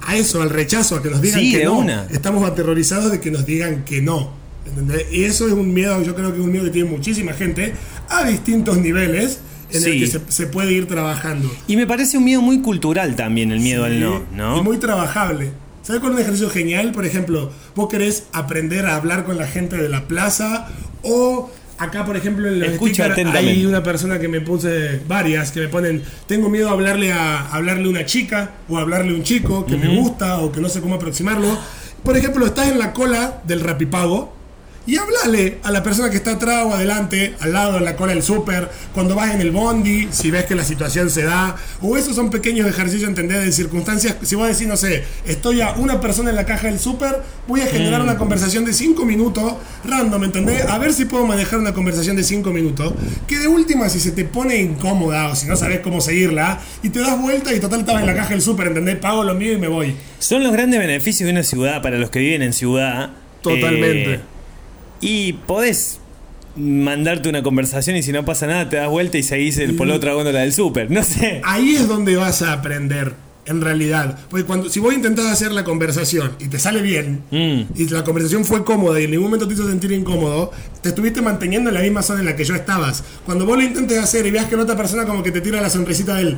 [0.05, 1.77] a eso, al rechazo, a que nos digan Sí, que no.
[1.77, 2.07] una.
[2.11, 4.31] Estamos aterrorizados de que nos digan que no.
[4.67, 5.05] ¿entendés?
[5.11, 7.73] Y eso es un miedo, yo creo que es un miedo que tiene muchísima gente
[8.09, 9.39] a distintos niveles
[9.73, 9.99] en el Sí.
[9.99, 11.51] que se, se puede ir trabajando.
[11.67, 14.57] Y me parece un miedo muy cultural también, el miedo al no, ¿no?
[14.57, 15.51] Y muy trabajable.
[15.81, 16.91] ¿Sabes cuál es un ejercicio genial?
[16.93, 20.67] Por ejemplo, vos querés aprender a hablar con la gente de la plaza
[21.01, 25.51] o acá, por ejemplo, en los Escucha stickers hay una persona que me puse varias
[25.51, 28.81] que me ponen, tengo miedo a hablarle a, a hablarle a una chica o a
[28.81, 31.57] hablarle a un chico que me gusta o que no sé cómo aproximarlo.
[32.03, 34.33] Por ejemplo, estás en la cola del rapipago
[34.85, 38.13] y háblale a la persona que está atrás o adelante, al lado en la cola
[38.13, 41.55] del súper, cuando vas en el bondi, si ves que la situación se da.
[41.81, 44.17] O esos son pequeños ejercicios, entender de circunstancias.
[44.23, 47.61] Si vos decís, no sé, estoy a una persona en la caja del súper, voy
[47.61, 49.53] a generar una conversación de 5 minutos,
[49.85, 50.65] random, ¿entendés?
[50.65, 52.93] A ver si puedo manejar una conversación de 5 minutos.
[53.25, 56.89] Que de última, si se te pone incómoda o si no sabes cómo seguirla, y
[56.89, 58.97] te das vuelta y total estaba en la caja del súper, ¿entendés?
[58.97, 59.95] Pago lo mío y me voy.
[60.19, 63.11] Son los grandes beneficios de una ciudad para los que viven en ciudad.
[63.41, 64.13] Totalmente.
[64.15, 64.32] Eh,
[65.03, 65.99] y podés
[66.55, 69.87] mandarte una conversación y si no pasa nada te das vuelta y seguís el, por
[69.87, 70.91] la otra góndola del súper.
[70.91, 71.41] No sé.
[71.43, 73.13] Ahí es donde vas a aprender,
[73.45, 74.19] en realidad.
[74.29, 77.61] Porque cuando, si vos intentás hacer la conversación y te sale bien, Mm.
[77.75, 81.21] y la conversación fue cómoda y en ningún momento te hizo sentir incómodo, te estuviste
[81.21, 83.03] manteniendo en la misma zona en la que yo estabas.
[83.25, 85.59] Cuando vos lo intentes hacer y veas que la otra persona como que te tira
[85.59, 86.37] la sonrisita del,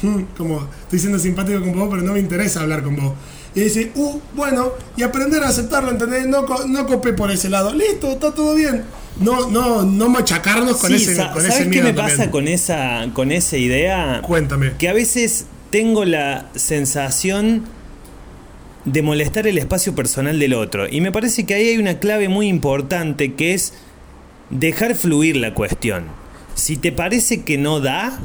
[0.00, 3.12] "Hmm", como estoy siendo simpático con vos, pero no me interesa hablar con vos.
[3.56, 6.26] Y dice, uh, bueno, y aprender a aceptarlo, ¿entendés?
[6.28, 7.72] No, no copé por ese lado.
[7.72, 8.84] Listo, está todo bien.
[9.18, 12.18] No, no, no machacarnos con Sí, ese, sa- con ¿Sabes ese qué miedo me también.
[12.18, 14.20] pasa con esa, con esa idea?
[14.22, 14.72] Cuéntame.
[14.76, 17.64] Que a veces tengo la sensación
[18.84, 20.86] de molestar el espacio personal del otro.
[20.88, 23.72] Y me parece que ahí hay una clave muy importante que es
[24.50, 26.04] dejar fluir la cuestión.
[26.54, 28.20] Si te parece que no da...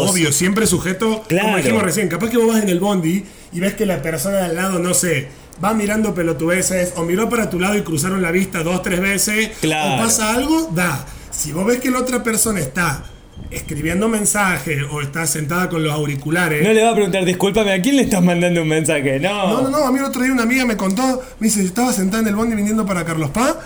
[0.00, 1.46] o Obvio, siempre sujeto, Claro.
[1.46, 4.38] como dijimos recién, capaz que vos vas en el bondi y ves que la persona
[4.38, 5.28] de al lado, no sé,
[5.62, 9.50] va mirando pelotudeces o miró para tu lado y cruzaron la vista dos, tres veces,
[9.60, 9.94] Claro.
[9.94, 11.06] o pasa algo, da.
[11.30, 13.04] Si vos ves que la otra persona está
[13.50, 17.80] escribiendo mensaje o está sentada con los auriculares, No le va a preguntar, discúlpame, ¿a
[17.82, 19.18] quién le estás mandando un mensaje?
[19.18, 19.48] No.
[19.48, 21.66] no, no, no, a mí el otro día una amiga me contó, me dice, yo
[21.66, 23.56] estaba sentada en el bondi viniendo para Carlos Paz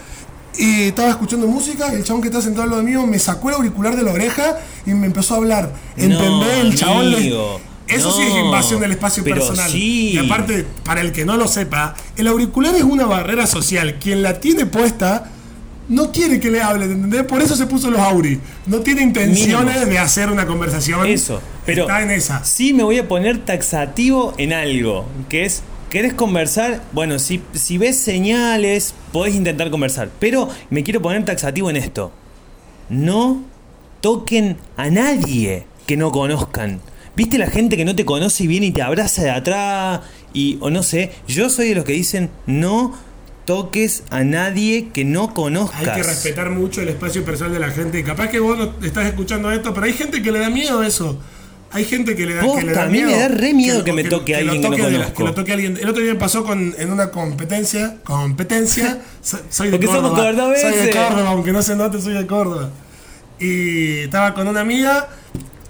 [0.58, 3.48] y estaba escuchando música y el chabón que está sentado al lado mío me sacó
[3.50, 5.72] el auricular de la oreja y me empezó a hablar.
[5.96, 6.58] ¿Entendés?
[6.60, 7.28] el chabón le-
[7.86, 9.70] Eso sí es invasión del espacio personal.
[9.70, 10.10] sí.
[10.12, 13.96] Y aparte, para el que no lo sepa, el auricular es una barrera social.
[14.00, 15.30] Quien la tiene puesta
[15.86, 17.24] no quiere que le hable, ¿entendés?
[17.24, 18.40] Por eso se puso los auri.
[18.66, 19.90] No tiene intenciones Mínimo.
[19.92, 21.06] de hacer una conversación.
[21.06, 22.42] Eso, pero Está en esa.
[22.42, 26.82] sí me voy a poner taxativo en algo, que es, ¿querés conversar?
[26.92, 32.12] Bueno, si, si ves señales, podés intentar conversar, pero me quiero poner taxativo en esto.
[32.88, 33.42] No
[34.00, 36.80] toquen a nadie que no conozcan.
[37.16, 40.00] ¿Viste la gente que no te conoce y viene y te abraza de atrás?
[40.32, 42.92] Y, o no sé, yo soy de los que dicen, no
[43.44, 45.80] toques a nadie que no conozcas.
[45.80, 48.02] Hay que respetar mucho el espacio personal de la gente.
[48.02, 51.20] Capaz que vos no estás escuchando esto, pero hay gente que le da miedo eso.
[51.74, 53.10] Hay gente que le da, Posta, que le da a mí miedo.
[53.10, 55.14] me da re miedo que me toque alguien que no toque conozco.
[55.14, 55.76] que lo toque alguien.
[55.76, 57.96] El otro día me pasó con, en una competencia.
[58.04, 58.98] Competencia.
[59.22, 60.54] so- soy de Porque somos Córdoba.
[60.56, 60.90] Soy de.
[60.90, 62.70] Córdoba, aunque no se note, soy de Córdoba.
[63.40, 65.08] Y estaba con una amiga.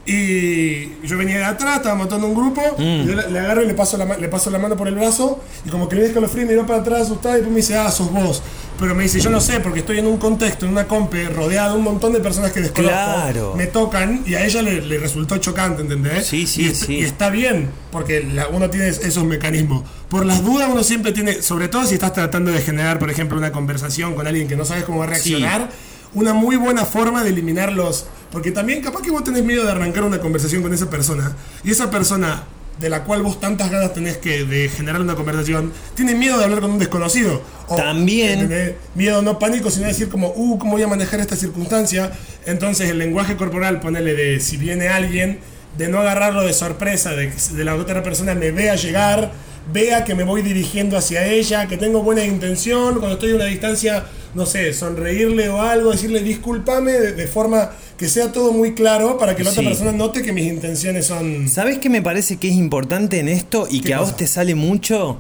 [0.06, 2.60] Y yo venía de atrás, estaba montando un grupo.
[2.78, 3.06] Mm.
[3.06, 5.40] yo le, le agarro y le paso, la, le paso la mano por el brazo.
[5.64, 7.34] Y como que le dejo los fríos, miró para atrás asustado.
[7.34, 8.42] Y después me dice, ah, sos vos.
[8.78, 11.72] Pero me dice, yo no sé, porque estoy en un contexto, en una compe, rodeado
[11.72, 12.92] de un montón de personas que desconozco.
[12.96, 13.54] Claro.
[13.56, 16.26] Me tocan y a ella le, le resultó chocante, ¿entendés?
[16.26, 16.94] Sí, sí, y, sí.
[16.96, 19.84] y está bien, porque la- uno tiene esos mecanismos.
[20.08, 23.38] Por las dudas uno siempre tiene, sobre todo si estás tratando de generar, por ejemplo,
[23.38, 25.70] una conversación con alguien que no sabes cómo va a reaccionar,
[26.14, 28.06] una muy buena forma de eliminar los...
[28.30, 31.70] Porque también capaz que vos tenés miedo de arrancar una conversación con esa persona y
[31.70, 32.44] esa persona
[32.78, 36.44] de la cual vos tantas ganas tenés que de generar una conversación, tiene miedo de
[36.44, 37.42] hablar con un desconocido.
[37.68, 38.40] O, También.
[38.40, 38.74] ¿entendés?
[38.94, 42.12] Miedo no pánico, sino decir como, uh, ¿cómo voy a manejar esta circunstancia?
[42.46, 45.38] Entonces el lenguaje corporal, ponele de si viene alguien,
[45.78, 49.32] de no agarrarlo de sorpresa, de que de la otra persona me vea llegar,
[49.72, 53.44] vea que me voy dirigiendo hacia ella, que tengo buena intención, cuando estoy a una
[53.46, 58.74] distancia, no sé, sonreírle o algo, decirle discúlpame de, de forma que sea todo muy
[58.74, 59.68] claro para que la otra Sí.
[59.68, 61.48] persona note que mis intenciones son...
[61.48, 64.26] ¿Sabes qué me parece que es importante en esto y ¿Qué que a vos te
[64.26, 65.18] sale mucho?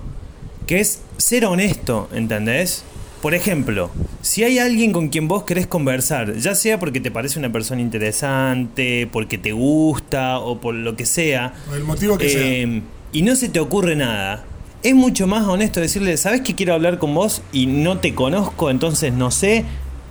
[0.66, 2.82] Que es ser honesto, ¿entendés?
[3.22, 7.38] Por ejemplo, si hay alguien con quien vos querés conversar, ya sea porque te parece
[7.38, 12.28] una persona interesante, porque te gusta o por lo que sea, Por el motivo que
[12.28, 12.82] sea.
[13.14, 14.44] Y no se te ocurre nada,
[14.82, 18.68] es mucho más honesto decirle, ¿sabes que quiero hablar con vos y no te conozco,
[18.70, 19.64] entonces no sé?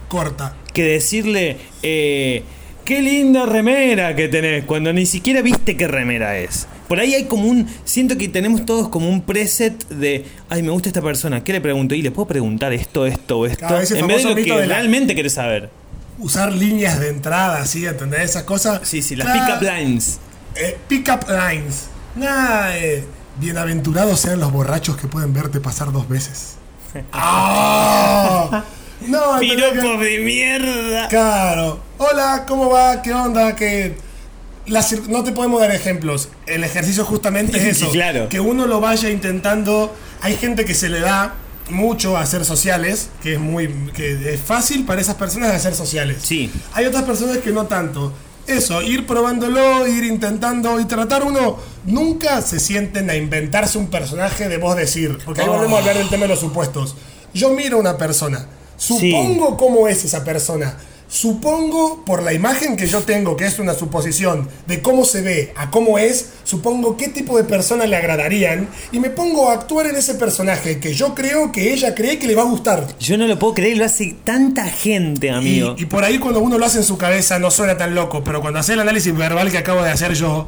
[0.07, 0.55] Corta.
[0.73, 2.41] que decirle, eh,
[2.85, 6.67] qué linda remera que tenés, cuando ni siquiera viste qué remera es.
[6.87, 10.71] Por ahí hay como un, siento que tenemos todos como un preset de, ay, me
[10.71, 11.93] gusta esta persona, ¿qué le pregunto?
[11.95, 14.49] Y le puedo preguntar esto, esto o esto, Claro, en vez de lo que de
[14.49, 15.69] la- realmente querés saber.
[16.19, 17.85] Usar líneas de entrada, ¿sí?
[17.85, 18.21] ¿Entendés?
[18.31, 18.81] Esas cosas.
[18.87, 19.59] Sí, sí, las Claro.
[19.59, 20.19] pick-up lines.
[20.55, 21.87] Eh, pick-up lines.
[22.15, 23.03] Nada, eh,
[23.39, 26.55] bienaventurados sean los borrachos que pueden verte pasar dos veces.
[27.11, 28.63] ¡Ah!
[29.07, 31.07] No, entendés que- de mierda.
[31.07, 31.79] Claro.
[31.97, 33.01] Hola, ¿cómo va?
[33.01, 33.55] ¿Qué onda?
[33.55, 33.97] Que
[34.67, 36.29] la cir- no te podemos dar ejemplos.
[36.45, 37.89] El ejercicio justamente es eso.
[37.91, 38.29] Claro.
[38.29, 39.93] Que uno lo vaya intentando.
[40.21, 41.33] Hay gente que se le da
[41.69, 46.17] mucho a hacer sociales, que es muy que es fácil para esas personas hacer sociales.
[46.21, 46.51] Sí.
[46.73, 48.13] Hay otras personas que no tanto.
[48.47, 51.57] Eso, ir probándolo, ir intentando y tratar uno.
[51.85, 55.17] Nunca se sienten a inventarse un personaje de vos decir.
[55.23, 56.95] Porque ahí volvemos a hablar del tema de los supuestos.
[57.33, 58.45] Yo miro a una persona.
[58.75, 60.77] Supongo cómo es esa persona.
[61.13, 65.53] Supongo, por la imagen que yo tengo, que es una suposición de cómo se ve
[65.55, 69.85] a cómo es, supongo qué tipo de personas le agradarían y me pongo a actuar
[69.85, 72.87] en ese personaje que yo creo que ella cree que le va a gustar.
[72.99, 75.75] Yo no lo puedo creer, lo hace tanta gente, amigo.
[75.77, 78.23] Y, y por ahí cuando uno lo hace en su cabeza no suena tan loco,
[78.23, 80.47] pero cuando hace el análisis verbal que acabo de hacer yo,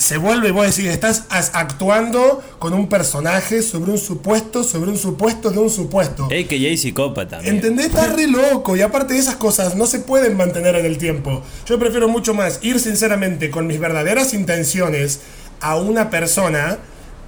[0.00, 4.96] se vuelve y vos decís, estás actuando con un personaje sobre un supuesto, sobre un
[4.96, 6.26] supuesto de un supuesto.
[6.30, 7.36] Es que ya hay psicópata.
[7.36, 7.56] también.
[7.56, 7.86] ¿Entendés?
[7.86, 8.76] Está re loco.
[8.76, 11.42] Y aparte de esas cosas no se pueden mantener en el tiempo.
[11.66, 15.20] Yo prefiero mucho más ir sinceramente con mis verdaderas intenciones
[15.60, 16.78] a una persona.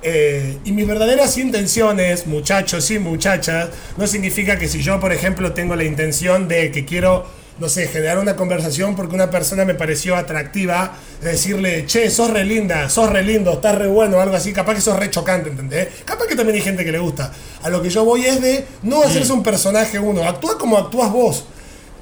[0.05, 5.53] eh, y mis verdaderas intenciones, muchachos y muchachas, no significa que si yo, por ejemplo,
[5.53, 7.25] tengo la intención de que quiero,
[7.63, 12.45] no sé, generar una conversación porque una persona me pareció atractiva, decirle, che, sos re
[12.45, 15.87] linda, sos re lindo, estás re bueno, algo así, capaz que sos re chocante, ¿entendés?
[16.05, 17.33] Capaz que también hay gente que le gusta.
[17.63, 21.13] A lo que yo voy es de no hacerse un personaje uno, actúa como actúas
[21.13, 21.45] vos.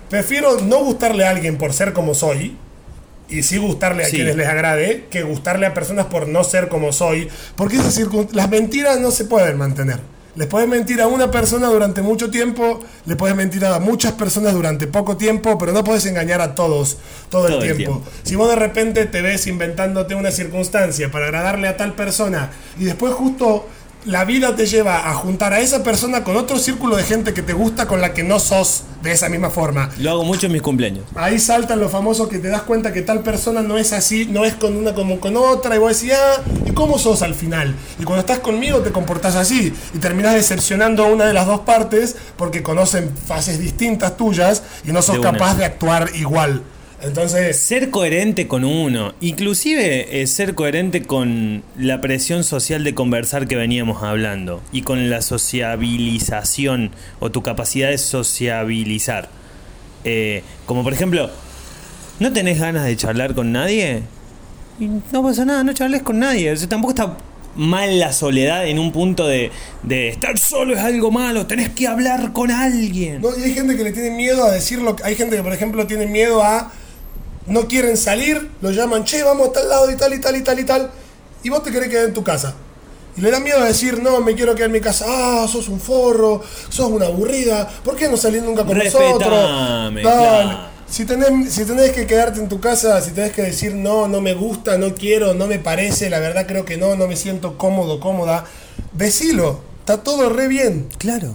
[0.08, 2.56] Prefiero no gustarle a alguien por ser como soy,
[3.28, 4.16] y sí gustarle a Sí.
[4.16, 8.00] quienes les agrade, que gustarle a personas por no ser como soy, porque esas
[8.32, 10.00] las mentiras no se pueden mantener.
[10.36, 14.52] Les puedes mentir a una persona durante mucho tiempo, le puedes mentir a muchas personas
[14.52, 17.92] durante poco tiempo, pero no puedes engañar a todos todo, el, Todo el tiempo.
[18.02, 18.10] tiempo.
[18.22, 22.84] Si vos de repente te ves inventándote una circunstancia para agradarle a tal persona y
[22.84, 23.66] después justo
[24.04, 27.42] la vida te lleva a juntar a esa persona con otro círculo de gente que
[27.42, 30.52] te gusta con la que no sos de esa misma forma, Lo hago mucho en
[30.52, 31.04] mis cumpleaños.
[31.14, 34.44] Ahí saltan los famosos que te das cuenta que tal persona no es así, no
[34.44, 37.74] es con una como con otra, y vos decís, ah, ¿y cómo sos al final?
[37.98, 41.60] Y cuando estás conmigo te comportás así, y terminás decepcionando a una de las dos
[41.60, 46.62] partes porque conocen fases distintas tuyas y no sos De capaz de actuar igual.
[47.02, 53.48] Entonces, Ser coherente con uno, inclusive eh, ser coherente con la presión social de conversar
[53.48, 59.28] que veníamos hablando y con la sociabilización o tu capacidad de sociabilizar.
[60.04, 61.30] Eh, como por ejemplo,
[62.18, 64.02] ¿no tenés ganas de charlar con nadie?
[64.78, 66.52] Y no pasa nada, no charles con nadie.
[66.52, 67.16] O sea, tampoco está
[67.56, 69.50] mal la soledad en un punto de,
[69.82, 73.20] de estar solo es algo malo, tenés que hablar con alguien.
[73.20, 75.86] no, y hay gente que le tiene miedo a decirlo, hay gente que por ejemplo
[75.86, 76.72] tiene miedo a
[77.50, 80.42] no quieren salir, lo llaman, che, vamos a tal lado y tal y tal y
[80.42, 80.90] tal y tal,
[81.42, 82.54] y vos te querés quedar en tu casa.
[83.16, 85.68] Y le da miedo a decir, no, me quiero quedar en mi casa, ah, sos
[85.68, 89.18] un forro, sos una aburrida, ¿por qué no salís nunca con nosotros?
[89.18, 90.02] Respetame, Dale.
[90.02, 90.70] claro.
[90.88, 94.20] Si tenés, si tenés que quedarte en tu casa, si tenés que decir no, no
[94.20, 97.56] me gusta, no quiero, no me parece, la verdad creo que no, no me siento
[97.56, 98.44] cómodo, cómoda,
[98.92, 100.88] decilo, está todo re bien.
[100.98, 101.34] Claro.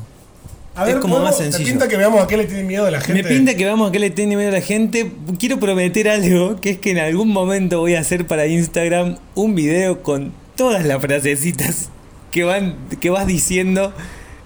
[0.76, 1.70] A Es como ¿podemos- más ¿te sencillo.
[1.70, 3.24] pinta que veamos a qué le tiene miedo a la gente?
[3.24, 5.12] Me pinta que veamos a qué le tiene miedo a la gente.
[5.40, 9.56] Quiero prometer algo, que es que en algún momento voy a hacer para Instagram un
[9.56, 11.90] video con todas las frasecitas
[12.32, 13.94] que van que vas diciendo.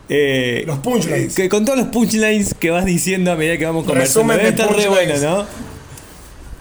[0.07, 1.33] eh, Los punchlines.
[1.35, 4.31] Que, con todos los punchlines que vas diciendo a medida que vamos conversando.
[4.33, 5.17] Debe de estar re bueno.
[5.17, 5.45] ¿no?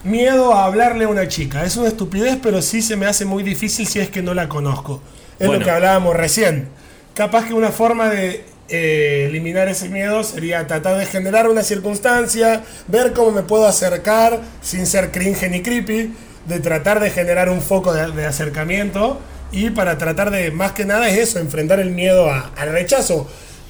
[0.03, 1.63] Miedo a hablarle a una chica.
[1.65, 4.47] Es una estupidez, pero sí se me hace muy difícil si es que no la
[4.49, 5.01] conozco.
[5.39, 5.59] Es Bueno.
[5.59, 6.69] lo que hablábamos recién.
[7.13, 12.63] Capaz que una forma de eh, eliminar ese miedo sería tratar de generar una circunstancia,
[12.87, 16.13] ver cómo me puedo acercar sin ser cringe ni creepy,
[16.47, 19.19] de tratar de generar un foco de, acercamiento
[19.51, 23.27] y para tratar de, más que nada, es eso, enfrentar el miedo a- al rechazo.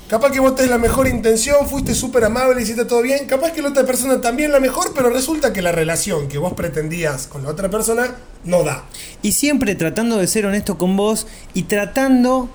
[0.09, 3.27] Capaz que vos tenés la mejor intención, fuiste súper amable, hiciste todo bien.
[3.27, 6.53] Capaz que la otra persona también la mejor, pero resulta que la relación que vos
[6.53, 8.85] pretendías con la otra persona no da.
[9.21, 12.49] Y siempre tratando de ser honesto con vos y tratando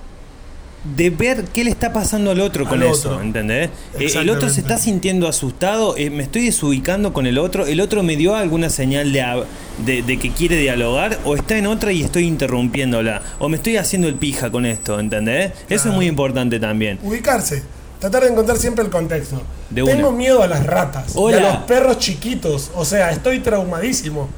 [0.95, 3.19] de ver qué le está pasando al otro con eso.
[3.21, 3.69] ¿entendés?
[3.99, 7.81] Eh, el otro se está sintiendo asustado, eh, me estoy desubicando con el otro, el
[7.81, 9.43] otro me dio alguna señal de,
[9.85, 13.77] de, de que quiere dialogar o está en otra y estoy interrumpiéndola o me estoy
[13.77, 15.53] haciendo el pija con esto, ¿entendés?
[15.69, 16.99] Eso es muy importante también.
[17.01, 17.63] Ubicarse.
[17.99, 19.41] Tratar de encontrar siempre el contexto.
[19.69, 20.17] De Tengo una.
[20.17, 21.13] miedo a las ratas.
[21.15, 21.37] Hola.
[21.37, 22.69] Y a los perros chiquitos.
[22.75, 24.29] O sea, estoy traumadísimo.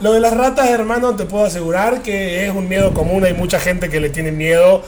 [0.00, 3.24] Lo de las ratas, hermano, te puedo asegurar que es un miedo común.
[3.24, 4.82] Hay mucha gente que le tiene miedo.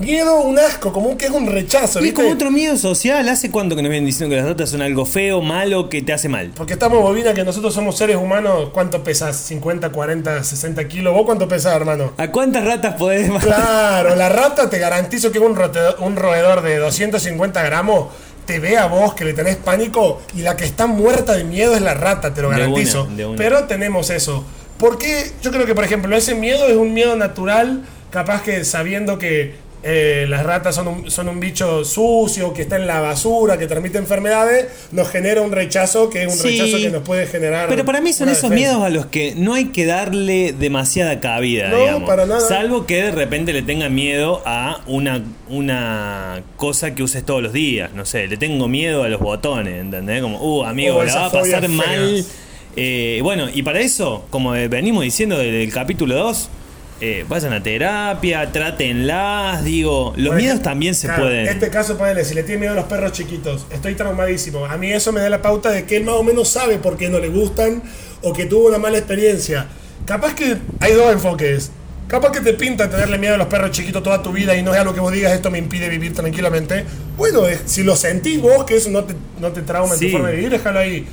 [0.00, 2.04] Miedo, un asco, común que es un rechazo.
[2.04, 4.82] Y como otro miedo social, ¿hace cuánto que nos vienen diciendo que las ratas son
[4.82, 6.52] algo feo, malo, que te hace mal?
[6.54, 8.70] Porque estamos bobina que nosotros somos seres humanos.
[8.72, 9.36] ¿Cuánto pesas?
[9.36, 11.14] 50, 40, 60 kilos.
[11.14, 12.12] ¿Vos cuánto pesas, hermano?
[12.16, 13.48] ¿A cuántas ratas podés matar?
[13.48, 18.08] Claro, la rata te garantizo que un, roedor de 250 gramos
[18.46, 21.74] te ve a vos que le tenés pánico y la que está muerta de miedo
[21.74, 23.04] es la rata, te lo De garantizo.
[23.04, 23.36] una, de una.
[23.36, 24.44] Pero tenemos eso.
[24.78, 29.18] Porque yo creo que, por ejemplo, ese miedo es un miedo natural, capaz que sabiendo
[29.18, 33.58] que eh, las ratas son un, son un bicho sucio, que está en la basura,
[33.58, 36.58] que transmite enfermedades, nos genera un rechazo que es un Sí.
[36.58, 37.68] rechazo que nos puede generar.
[37.68, 38.54] Pero para mí son esos defensa.
[38.54, 42.08] miedos a los que no hay que darle demasiada cabida, No, digamos.
[42.08, 42.40] para nada.
[42.40, 47.52] Salvo que de repente le tenga miedo a una, una cosa que uses todos los
[47.52, 47.90] días.
[47.94, 50.22] No sé, le tengo miedo a los botones, ¿entendés?
[50.22, 52.24] Como, uh, amigo, la va a pasar mal.
[52.76, 56.48] Eh, bueno, y para eso, como venimos diciendo desde el capítulo 2,
[57.00, 61.46] eh, vayan a terapia, trátenlas, digo, los Por miedos también se claro, pueden.
[61.46, 64.64] Este caso, ponele, si le tiene miedo a los perros chiquitos, estoy traumadísimo.
[64.66, 66.96] A mí eso me da la pauta de que él más o menos sabe por
[66.96, 67.82] qué no le gustan
[68.22, 69.66] o que tuvo una mala experiencia.
[70.06, 71.70] Capaz que hay dos enfoques.
[72.08, 74.72] Capaz que te pinta tenerle miedo a los perros chiquitos toda tu vida y no
[74.72, 76.84] es algo que vos digas, esto me impide vivir tranquilamente.
[77.18, 80.06] Bueno, si lo sentís vos, que eso no te, no te trauma en Sí.
[80.06, 81.06] tu forma de vivir, déjalo ahí.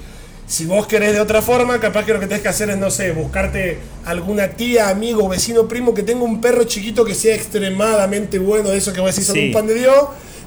[0.47, 2.91] Si vos querés de otra forma, capaz que lo que tenés que hacer es, no
[2.91, 8.37] sé, buscarte alguna tía, amigo, vecino, primo que tenga un perro chiquito que sea extremadamente
[8.37, 9.47] bueno, de eso que vos decís son Sí.
[9.47, 9.95] un pan de Dios,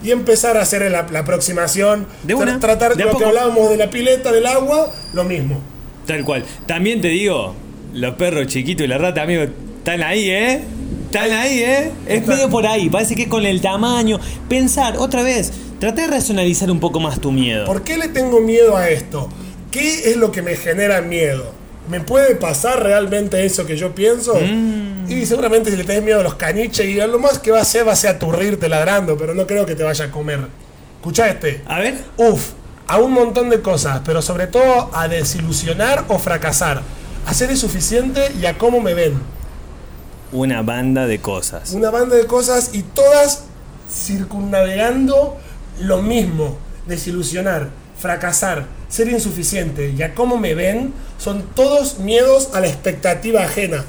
[0.04, 2.06] y empezar a hacer la, la aproximación.
[2.22, 5.58] De una, tratar de lo que hablábamos de la pileta, del agua, lo mismo.
[6.06, 6.44] Tal cual.
[6.66, 7.54] También te digo,
[7.92, 9.42] los perros chiquitos y la rata, amigo,
[9.78, 10.60] están ahí, ¿eh?
[11.06, 11.90] Están ahí, ¿eh?
[12.06, 12.88] Es Está- medio por ahí.
[12.88, 14.20] Parece que es con el tamaño.
[14.48, 17.64] Pensar, otra vez, traté de racionalizar un poco más tu miedo.
[17.66, 19.28] ¿Por qué le tengo miedo a esto?
[19.70, 21.52] ¿Qué es lo que me genera miedo?
[21.88, 24.34] ¿Me puede pasar realmente eso que yo pienso?
[24.34, 25.10] Mm.
[25.10, 27.58] Y seguramente si le tenés miedo a los caniches y a lo más que va
[27.58, 30.40] a hacer va a ser aturrirte ladrando, pero no creo que te vaya a comer.
[30.96, 31.62] Escucha este.
[31.66, 31.96] A ver.
[32.18, 32.50] Uf,
[32.86, 36.82] a un montón de cosas, pero sobre todo a desilusionar o fracasar.
[37.26, 39.18] A ser insuficiente y a cómo me ven.
[40.32, 41.72] Una banda de cosas.
[41.72, 43.44] Una banda de cosas y todas
[43.90, 45.36] circunnavegando
[45.80, 46.58] lo mismo.
[46.86, 53.42] Desilusionar, fracasar, ser insuficiente y a cómo me ven son todos miedos a la expectativa
[53.42, 53.84] ajena.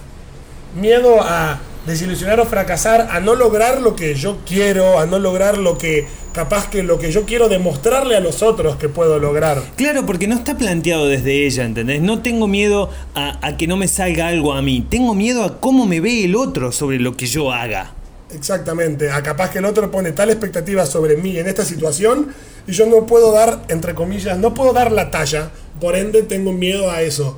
[0.76, 5.58] Miedo a desilusionar o fracasar, a no lograr lo que yo quiero, a no lograr
[5.58, 9.62] lo que capaz que lo que yo quiero demostrarle a los otros que puedo lograr.
[9.76, 12.02] Claro, porque no está planteado desde ella, ¿entendés?
[12.02, 14.86] No tengo miedo a, a que no me salga algo a mí.
[14.88, 17.94] Tengo miedo a cómo me ve el otro sobre lo que yo haga.
[18.32, 22.28] Exactamente, a capaz que el otro pone tal expectativa sobre mí en esta situación
[22.70, 25.50] y yo no puedo dar, entre comillas, no puedo dar la talla,
[25.82, 27.38] por ende tengo miedo a eso.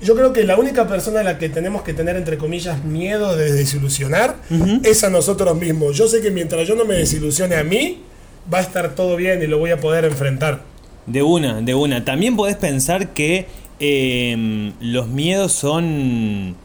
[0.00, 3.36] Yo creo que la única persona a la que tenemos que tener, entre comillas, miedo
[3.36, 4.34] de desilusionar
[4.82, 5.96] es a nosotros mismos.
[5.96, 8.00] Yo sé que mientras yo no me desilusione a mí,
[8.52, 10.62] va a estar todo bien y lo voy a poder enfrentar.
[11.06, 12.04] De una, de una.
[12.04, 13.46] También podés pensar que
[13.78, 16.56] eh, los miedos son...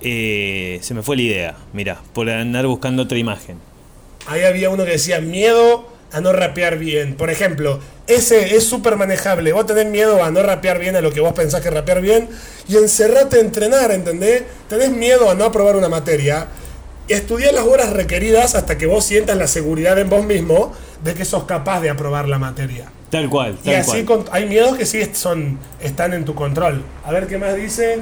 [0.00, 3.56] eh, se me fue la idea, mira, por andar buscando otra imagen.
[4.28, 7.14] Ahí había uno que decía miedo a no rapear bien.
[7.14, 9.52] Por ejemplo, ese es súper manejable.
[9.52, 12.28] Vos tenés miedo a no rapear bien a lo que vos pensás que rapear bien
[12.68, 14.42] y encerrate a entrenar, ¿entendés?
[14.68, 16.46] Tenés miedo a no aprobar una materia.
[17.08, 20.72] Y estudiar las horas requeridas hasta que vos sientas la seguridad en vos mismo
[21.04, 22.86] de que sos capaz de aprobar la materia.
[23.10, 24.24] Tal cual, Y así cual.
[24.24, 26.82] con- hay miedos que sí son, están en tu control.
[27.04, 28.00] A ver qué más dice.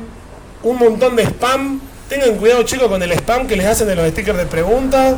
[0.62, 1.80] Un montón de spam.
[2.08, 5.16] Tengan cuidado chicos con el spam que les hacen de los stickers de preguntas.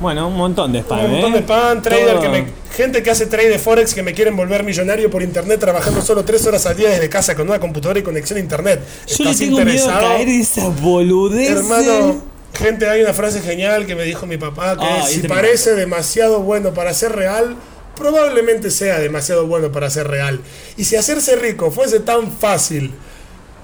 [0.00, 1.36] Bueno, un montón de spam, Un montón ¿eh?
[1.36, 4.36] de spam, trader Todo- que me, gente que hace trade de forex que me quieren
[4.36, 8.00] volver millonario por internet trabajando solo tres horas al día desde casa con una computadora
[8.00, 8.80] y conexión a internet.
[9.06, 10.00] Yo le ¿Estás miedo a interesado?
[10.00, 11.50] caer en esa boludez.
[11.50, 12.22] Hermano,
[12.54, 15.28] gente, hay una frase genial que me dijo mi papá que Ah, es, si este
[15.28, 17.54] me parece demasiado bueno para ser real,
[17.96, 20.40] probablemente sea demasiado bueno para ser real.
[20.76, 22.92] Y si hacerse rico fuese tan fácil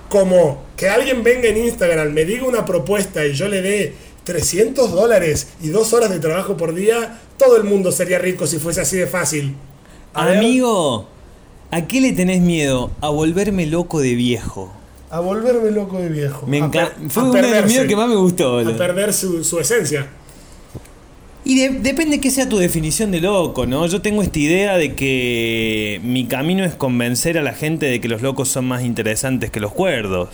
[0.09, 3.95] como que alguien venga en Instagram, me diga una propuesta y yo le dé
[4.25, 8.59] 300 dólares y dos horas de trabajo por día, todo el mundo sería rico si
[8.59, 9.55] fuese así de fácil.
[10.15, 11.09] A Amigo,
[11.71, 12.91] ¿a qué le tenés miedo?
[13.01, 14.73] A volverme loco de viejo.
[15.13, 16.47] a volverme loco de viejo.
[16.47, 16.93] Me A encanta.
[17.09, 18.77] Fue a uno de los miedos que más me gustó, A boludo.
[18.77, 20.07] perder su, su esencia.
[21.45, 23.87] Y de- depende que sea tu definición de loco, ¿no?
[23.87, 28.09] Yo tengo esta idea de que mi camino es convencer a la gente de que
[28.09, 30.29] los locos son más interesantes que los cuerdos.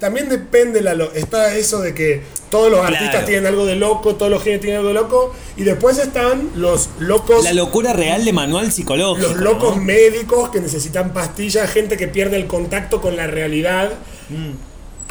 [0.00, 2.96] También depende la lo- está eso de que todos los Claro.
[2.96, 6.50] artistas tienen algo de loco, todos los genios tienen algo de loco y después están
[6.56, 9.28] los locos La locura real de manual psicológico.
[9.28, 9.82] los locos ¿no?
[9.84, 13.92] médicos que necesitan pastillas, gente que pierde el contacto con la realidad
[14.30, 14.52] Mm.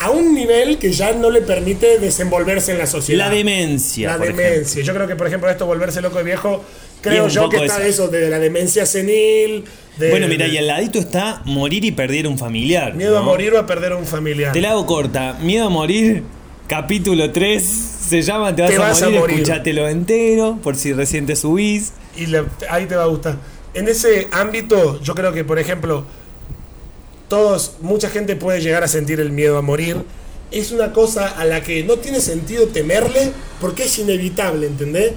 [0.02, 3.28] a un nivel que ya no le permite desenvolverse en la sociedad.
[3.28, 4.18] La demencia.
[4.18, 4.82] La demencia.
[4.84, 6.64] Yo creo que por ejemplo esto volverse loco de viejo,
[7.02, 7.88] creo yo que está esa.
[7.88, 9.64] eso de la demencia senil,
[9.98, 12.94] de Bueno, mira, y al ladito está morir y perder un familiar.
[12.96, 14.54] miedo a morir o a perder a un familiar.
[14.54, 15.34] Te la hago corta.
[15.42, 16.24] Miedo a morir,
[16.68, 17.64] capítulo 3.
[18.10, 19.36] Se llama Te vas, Te a, vas a morir, morir.
[19.40, 21.92] escuchátelo entero, por si recién te subís.
[22.18, 22.26] y
[22.70, 23.38] ahí te va a gustar.
[23.74, 26.06] En ese ámbito, yo creo que, por ejemplo,
[27.28, 29.98] todos, mucha gente puede llegar a sentir el miedo a morir.
[30.52, 33.32] Es una cosa a la que no tiene sentido temerle
[33.62, 35.12] porque es inevitable, ¿entendés?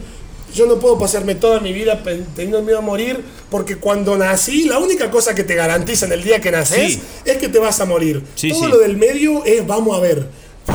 [0.55, 2.03] Yo no puedo pasarme toda mi vida
[2.37, 6.41] teniendo miedo a morir porque cuando nací, la única cosa que te garantizan el día
[6.41, 7.03] que naces Sí.
[7.25, 8.23] es que te vas a morir.
[8.35, 8.71] Sí, Todo sí.
[8.71, 10.27] lo del medio es vamos a ver.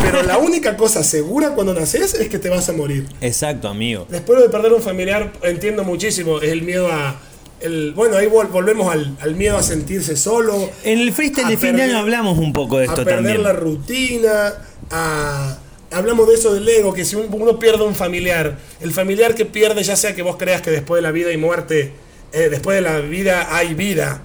[0.02, 3.06] Pero la única cosa segura cuando naces es que te vas a morir.
[3.22, 4.06] Exacto, amigo.
[4.10, 7.20] Después de perder un familiar, entiendo muchísimo el miedo a.
[7.62, 10.70] El, bueno, ahí vol- volvemos al, al miedo a sentirse solo.
[10.84, 13.16] En el freestyle A de fin de año hablamos un poco de a esto perder
[13.16, 13.44] también.
[13.44, 14.54] la rutina.
[14.92, 15.58] A,
[15.92, 19.46] hablamos de eso del ego, que si un- uno pierde un familiar, el familiar que
[19.46, 21.92] pierde, ya sea que vos creas que después de la vida hay muerte,
[22.34, 24.22] eh, después de la vida hay vida.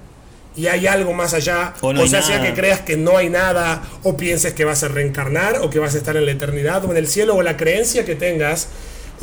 [0.55, 3.83] Y hay algo más allá, O no sea, sea que creas que no hay nada,
[4.03, 6.91] o pienses que vas a reencarnar, o que vas a estar en la eternidad, o
[6.91, 8.69] en el cielo, o la creencia que tengas,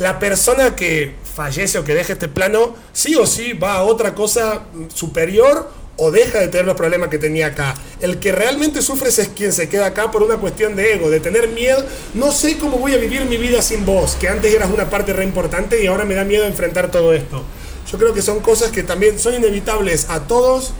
[0.00, 4.14] la persona que fallece o que deja este plano, sí o sí va a otra
[4.16, 4.62] cosa
[4.92, 5.70] superior
[6.02, 7.74] o deja de tener los problemas que tenía acá.
[8.00, 11.20] El que realmente sufre es quien se queda acá por una cuestión de ego, de
[11.20, 11.84] tener miedo.
[12.14, 15.12] No sé cómo voy a vivir mi vida sin vos, que antes eras una parte
[15.12, 17.44] re importante y ahora me da miedo enfrentar todo esto.
[17.92, 20.72] Yo creo que son cosas que también son inevitables a todos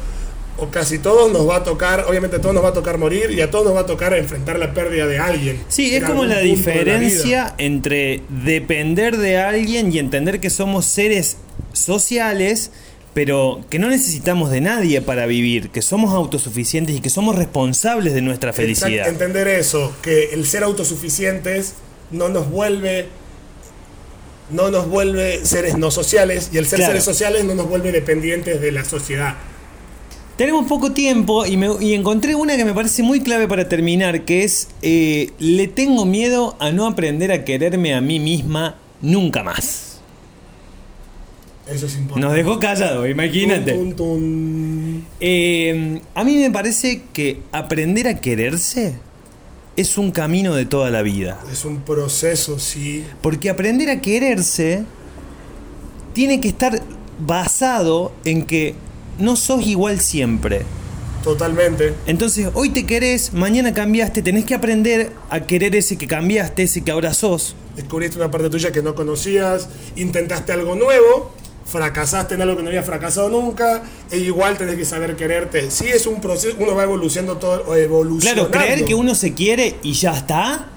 [0.57, 3.31] o casi todos nos va a tocar, obviamente a todos nos va a tocar morir
[3.31, 5.63] y a todos nos va a tocar enfrentar la pérdida de alguien.
[5.69, 11.37] Sí, es como la diferencia entre depender de alguien y entender que somos seres
[11.73, 12.71] sociales,
[13.23, 18.15] pero que no necesitamos de nadie para vivir, que somos autosuficientes y que somos responsables
[18.15, 18.89] de nuestra felicidad.
[18.89, 21.75] Exacto, entender eso, que el ser autosuficientes
[22.11, 23.09] no nos vuelve
[24.51, 26.93] no nos vuelve seres no sociales y el ser Claro.
[26.93, 29.35] seres sociales no nos vuelve dependientes de la sociedad.
[30.39, 34.25] Tenemos poco tiempo y, me- y encontré una que me parece muy clave para terminar,
[34.25, 39.43] que es, eh, le tengo miedo a no aprender a quererme a mí misma nunca
[39.43, 39.90] más.
[41.71, 42.27] Eso es importante.
[42.27, 43.73] Nos dejó callado, imagínate.
[43.73, 45.07] Tun, tun, tun.
[45.21, 48.95] Eh, a mí me parece que aprender a quererse
[49.77, 51.41] es un camino de toda la vida.
[51.51, 53.05] Es un proceso, sí.
[53.23, 54.85] Porque aprender a quererse
[56.13, 56.83] tiene que estar
[57.19, 58.75] basado en que
[59.19, 60.63] no sos igual siempre.
[61.23, 61.95] Totalmente.
[62.07, 66.83] Entonces, hoy te querés, mañana cambiaste, tenés que aprender a querer ese que cambiaste, ese
[66.83, 67.55] que ahora sos.
[67.77, 71.33] Descubriste una parte tuya que no conocías, intentaste algo nuevo,
[71.71, 75.71] fracasaste en algo que no habías fracasado nunca, e igual tenés que saber quererte.
[75.71, 78.51] Sí es un proceso, uno va evolucionando todo, o evolucionando.
[78.51, 80.69] Claro, creer que uno se quiere y ya está,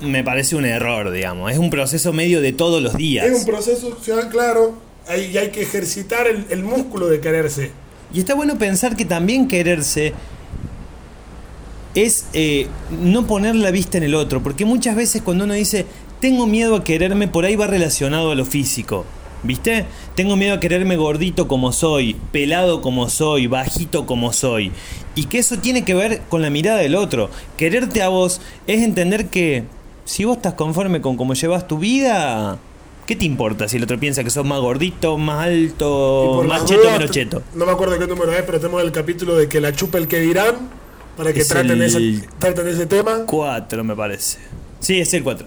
[0.00, 1.52] me parece un error, digamos.
[1.52, 3.26] Es un proceso medio de todos los días.
[3.26, 3.96] Es un proceso,
[4.30, 4.74] claro,
[5.06, 7.70] hay, y hay que ejercitar el, el músculo de quererse.
[8.12, 10.14] Y está bueno pensar que también quererse
[11.94, 15.86] es eh, no poner la vista en el otro, porque muchas veces cuando uno dice,
[16.20, 19.04] tengo miedo a quererme, por ahí va relacionado a lo físico.
[19.42, 19.86] ¿Viste?
[20.14, 24.70] Tengo miedo a quererme gordito como soy, pelado como soy, bajito como soy.
[25.14, 27.30] Y que eso tiene que ver con la mirada del otro.
[27.56, 29.64] Quererte a vos es entender que
[30.04, 32.58] si vos estás conforme con cómo llevas tu vida,
[33.06, 36.82] ¿qué te importa si el otro piensa que sos más gordito, más alto, más cheto,
[36.82, 37.42] dudas, menos cheto?
[37.54, 40.06] No me acuerdo qué número es, pero tenemos el capítulo de que la chupa el
[40.06, 40.56] que dirán.
[41.16, 43.24] Para que Es traten, el- ese, traten ese tema.
[43.26, 44.38] Cuatro, me parece.
[44.80, 45.46] Sí, es el cuatro.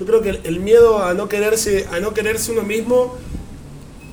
[0.00, 3.18] Yo creo que el, el miedo a no quererse, a no quererse uno mismo,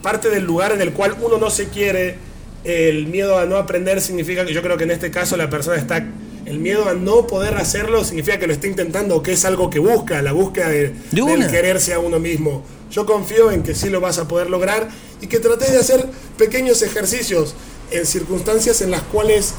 [0.03, 2.17] parte del lugar en el cual uno no se quiere.
[2.65, 5.77] El miedo a no aprender significa que yo creo que en este caso la persona
[5.77, 6.05] está.
[6.45, 9.79] El miedo a no poder hacerlo significa que lo está intentando, que es algo que
[9.79, 12.65] busca, la búsqueda de, De del quererse a uno mismo.
[12.91, 14.89] Yo confío en que sí lo vas a poder lograr
[15.21, 16.05] y que trates de hacer
[16.37, 17.55] pequeños ejercicios
[17.91, 19.53] en circunstancias en las cuales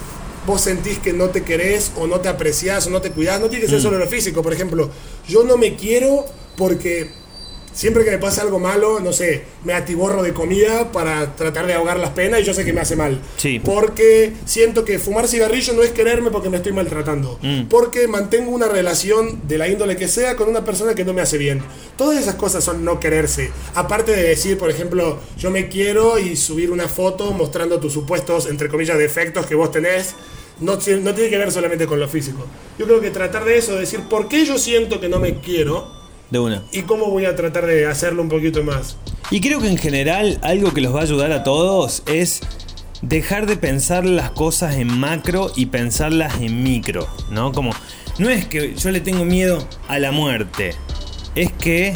[0.49, 3.39] vos sentís que no te querés o no te apreciás o no te cuidás.
[3.39, 4.43] No tiene que ser solo lo físico.
[4.43, 4.91] Por ejemplo,
[5.29, 6.25] yo no me quiero
[6.57, 7.11] porque
[7.75, 11.75] siempre que me pasa algo malo, no sé, me atiborro de comida para tratar de
[11.75, 13.21] ahogar las penas y yo sé que me hace mal.
[13.37, 13.61] Sí.
[13.63, 17.39] Porque siento que fumar cigarrillo no es quererme porque me estoy maltratando.
[17.43, 17.65] Mm.
[17.69, 21.21] Porque mantengo una relación de la índole que sea con una persona que no me
[21.21, 21.63] hace bien.
[21.97, 23.51] Todas esas cosas son no quererse.
[23.75, 28.47] Aparte de decir, por ejemplo, yo me quiero y subir una foto mostrando tus supuestos,
[28.47, 30.15] entre comillas, defectos que vos tenés.
[30.61, 32.47] No, no tiene que ver solamente con lo físico.
[32.79, 35.41] Yo creo que tratar de eso, de decir, ¿por qué yo siento que no me
[35.41, 35.93] quiero?
[36.31, 36.65] De una.
[36.73, 38.97] ¿Y cómo voy a tratar de hacerlo un poquito más?
[39.31, 42.41] Y creo que en general algo que los va a ayudar a todos es
[43.03, 47.53] dejar de pensar las cosas en macro y pensarlas en micro, ¿no?
[47.53, 47.73] Como,
[48.19, 50.75] no es que yo le tengo miedo a la muerte,
[51.35, 51.95] es que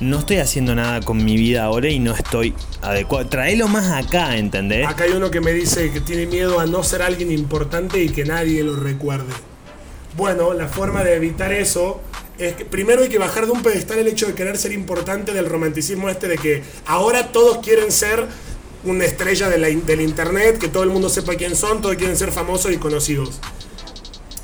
[0.00, 3.26] no estoy haciendo nada con mi vida ahora y no estoy adecuado.
[3.26, 4.86] Traelo más acá, ¿entendés?
[4.86, 8.08] Acá hay uno que me dice que tiene miedo a no ser alguien importante y
[8.10, 9.32] que nadie lo recuerde.
[10.16, 12.00] Bueno, la forma de evitar eso
[12.38, 15.32] es que primero hay que bajar de un pedestal el hecho de querer ser importante
[15.32, 18.26] del romanticismo este de que ahora todos quieren ser
[18.84, 22.72] una estrella del internet, que todo el mundo sepa quién son, todos quieren ser famosos
[22.72, 23.40] y conocidos.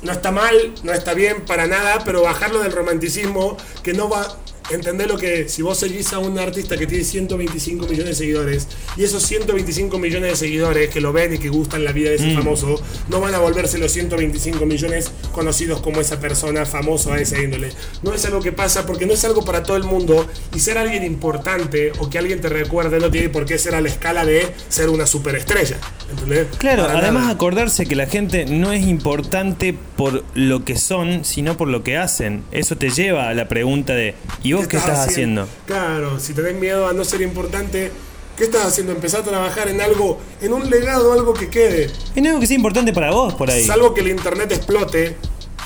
[0.01, 4.37] No está mal, no está bien para nada, pero bajarlo del romanticismo que no va
[4.71, 8.67] entender lo que si vos seguís a un artista que tiene 125 millones de seguidores
[8.97, 12.15] y esos 125 millones de seguidores que lo ven y que gustan la vida de
[12.15, 17.19] ese famoso no van a volverse los 125 millones conocidos como esa persona famoso a
[17.19, 17.71] esa índole.
[18.01, 20.77] No es algo que pasa porque no es algo para todo el mundo y ser
[20.77, 24.25] alguien importante o que alguien te recuerde no tiene por qué ser a la escala
[24.25, 25.77] de ser una superestrella.
[26.09, 26.47] ¿Entendés?
[26.57, 27.33] Claro, Para además nada.
[27.35, 31.97] acordarse que la gente no es importante por lo que son, sino por lo que
[31.97, 32.43] hacen.
[32.51, 35.47] Eso te lleva a la pregunta de ¿y vos qué estás haciendo?
[35.65, 37.91] Claro, si tenés miedo a no ser importante,
[38.37, 38.93] ¿qué estás haciendo?
[38.93, 41.91] Empezar a trabajar en algo, en un legado, algo que quede.
[42.15, 43.65] En algo que sea importante para vos por ahí.
[43.65, 45.17] Salvo que el internet explote,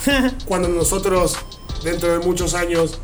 [0.45, 1.38] cuando nosotros,
[1.83, 2.99] dentro de muchos años,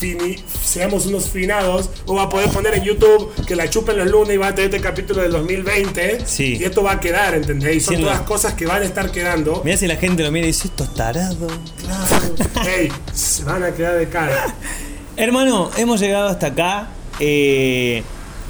[0.00, 4.08] fini- seamos unos finados, o va a poder poner en YouTube que la chupen los
[4.10, 6.26] lunes y va a tener este capítulo del 2020.
[6.26, 6.56] Sí.
[6.60, 7.76] Y esto va a quedar, ¿entendés?
[7.76, 8.08] Y son Sí, no.
[8.08, 9.62] todas cosas que van a estar quedando.
[9.64, 11.46] Mira si la gente lo mira y dice, esto es tarado.
[11.80, 12.34] Claro.
[12.78, 14.54] Ey, se van a quedar de cara.
[15.16, 16.88] Hermano, hemos llegado hasta acá.
[17.18, 18.02] Eh,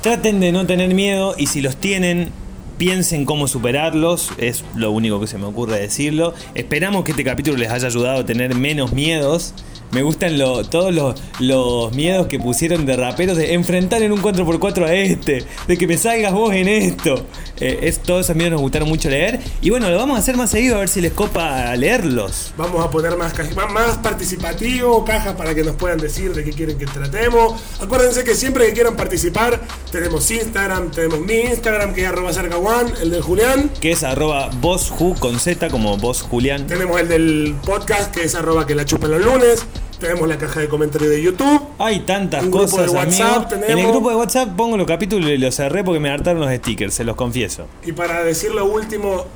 [0.02, 2.30] traten de no tener miedo y si los tienen,
[2.78, 4.30] piensen cómo superarlos.
[4.38, 6.34] Es lo único que se me ocurre decirlo.
[6.54, 9.54] Esperamos que este capítulo les haya ayudado a tener menos miedos.
[9.92, 14.22] Me gustan lo- todos los, los miedos que pusieron de raperos de enfrentar en un
[14.22, 17.26] 4x4 a este, de que me salgas vos en esto.
[17.58, 19.40] Eh, es, todos esos miedos nos gustaron mucho leer.
[19.60, 22.52] Y bueno, lo vamos a hacer más seguido a ver si les copa leerlos.
[22.56, 23.32] Vamos a poner más,
[23.72, 27.60] más, participativo, cajas para que nos puedan decir de qué quieren que tratemos.
[27.80, 29.60] Acuérdense que siempre que quieran participar,
[29.90, 33.70] tenemos Instagram, tenemos mi Instagram que es arroba cerca one, el del Julián.
[33.80, 36.66] Que es arroba vosju con Z como vos Julián.
[36.66, 39.64] Tenemos el del podcast que es arroba que la chupen los lunes.
[40.00, 41.60] Tenemos la caja de comentarios de YouTube.
[41.78, 43.48] Hay tantas Un grupo cosas, de WhatsApp amigo.
[43.50, 43.70] tenemos.
[43.70, 46.50] En el grupo de WhatsApp pongo los capítulos y los cerré porque me hartaron los
[46.54, 47.66] stickers, se los confieso.
[47.84, 49.26] Y para decir lo último,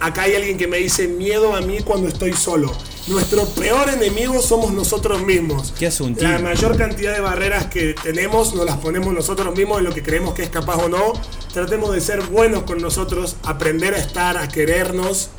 [0.00, 2.70] acá hay alguien que me dice miedo a mí cuando estoy solo.
[3.06, 5.74] Nuestro peor enemigo somos nosotros mismos.
[5.78, 6.26] ¿Qué asuntito?
[6.26, 10.02] La mayor cantidad de barreras que tenemos nos las ponemos nosotros mismos en lo que
[10.02, 11.12] creemos que es capaz o no.
[11.52, 15.30] Tratemos de ser buenos con nosotros, aprender a estar, a querernos.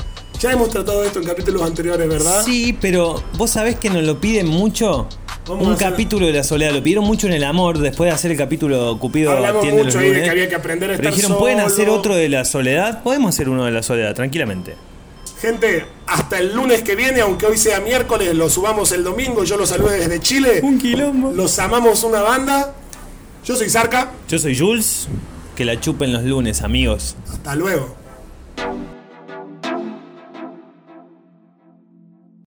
[0.45, 2.43] Ya hemos tratado esto en capítulos anteriores, ¿verdad?
[2.45, 5.07] Sí, pero vos sabés que nos lo piden mucho.
[5.47, 8.29] Vamos un capítulo de la soledad, lo pidieron mucho en el amor, después de hacer
[8.29, 11.09] el capítulo Cupido Hablamos atiende los mucho ahí de que había que aprender a Pero
[11.09, 13.01] estar dijeron, ¿pueden solo?" hacer otro de la soledad?
[13.01, 14.75] Podemos hacer uno de la soledad, tranquilamente.
[15.41, 19.45] Gente, hasta el lunes que viene, aunque hoy sea miércoles, lo subamos el domingo.
[19.45, 20.61] Yo los saludo desde Chile.
[20.79, 21.31] quilombo.
[21.31, 22.75] Los amamos una banda.
[23.43, 24.11] Yo soy Zarca.
[24.29, 25.07] Yo soy Jules,
[25.55, 27.15] que la chupen los lunes, amigos.
[27.31, 27.95] Hasta luego.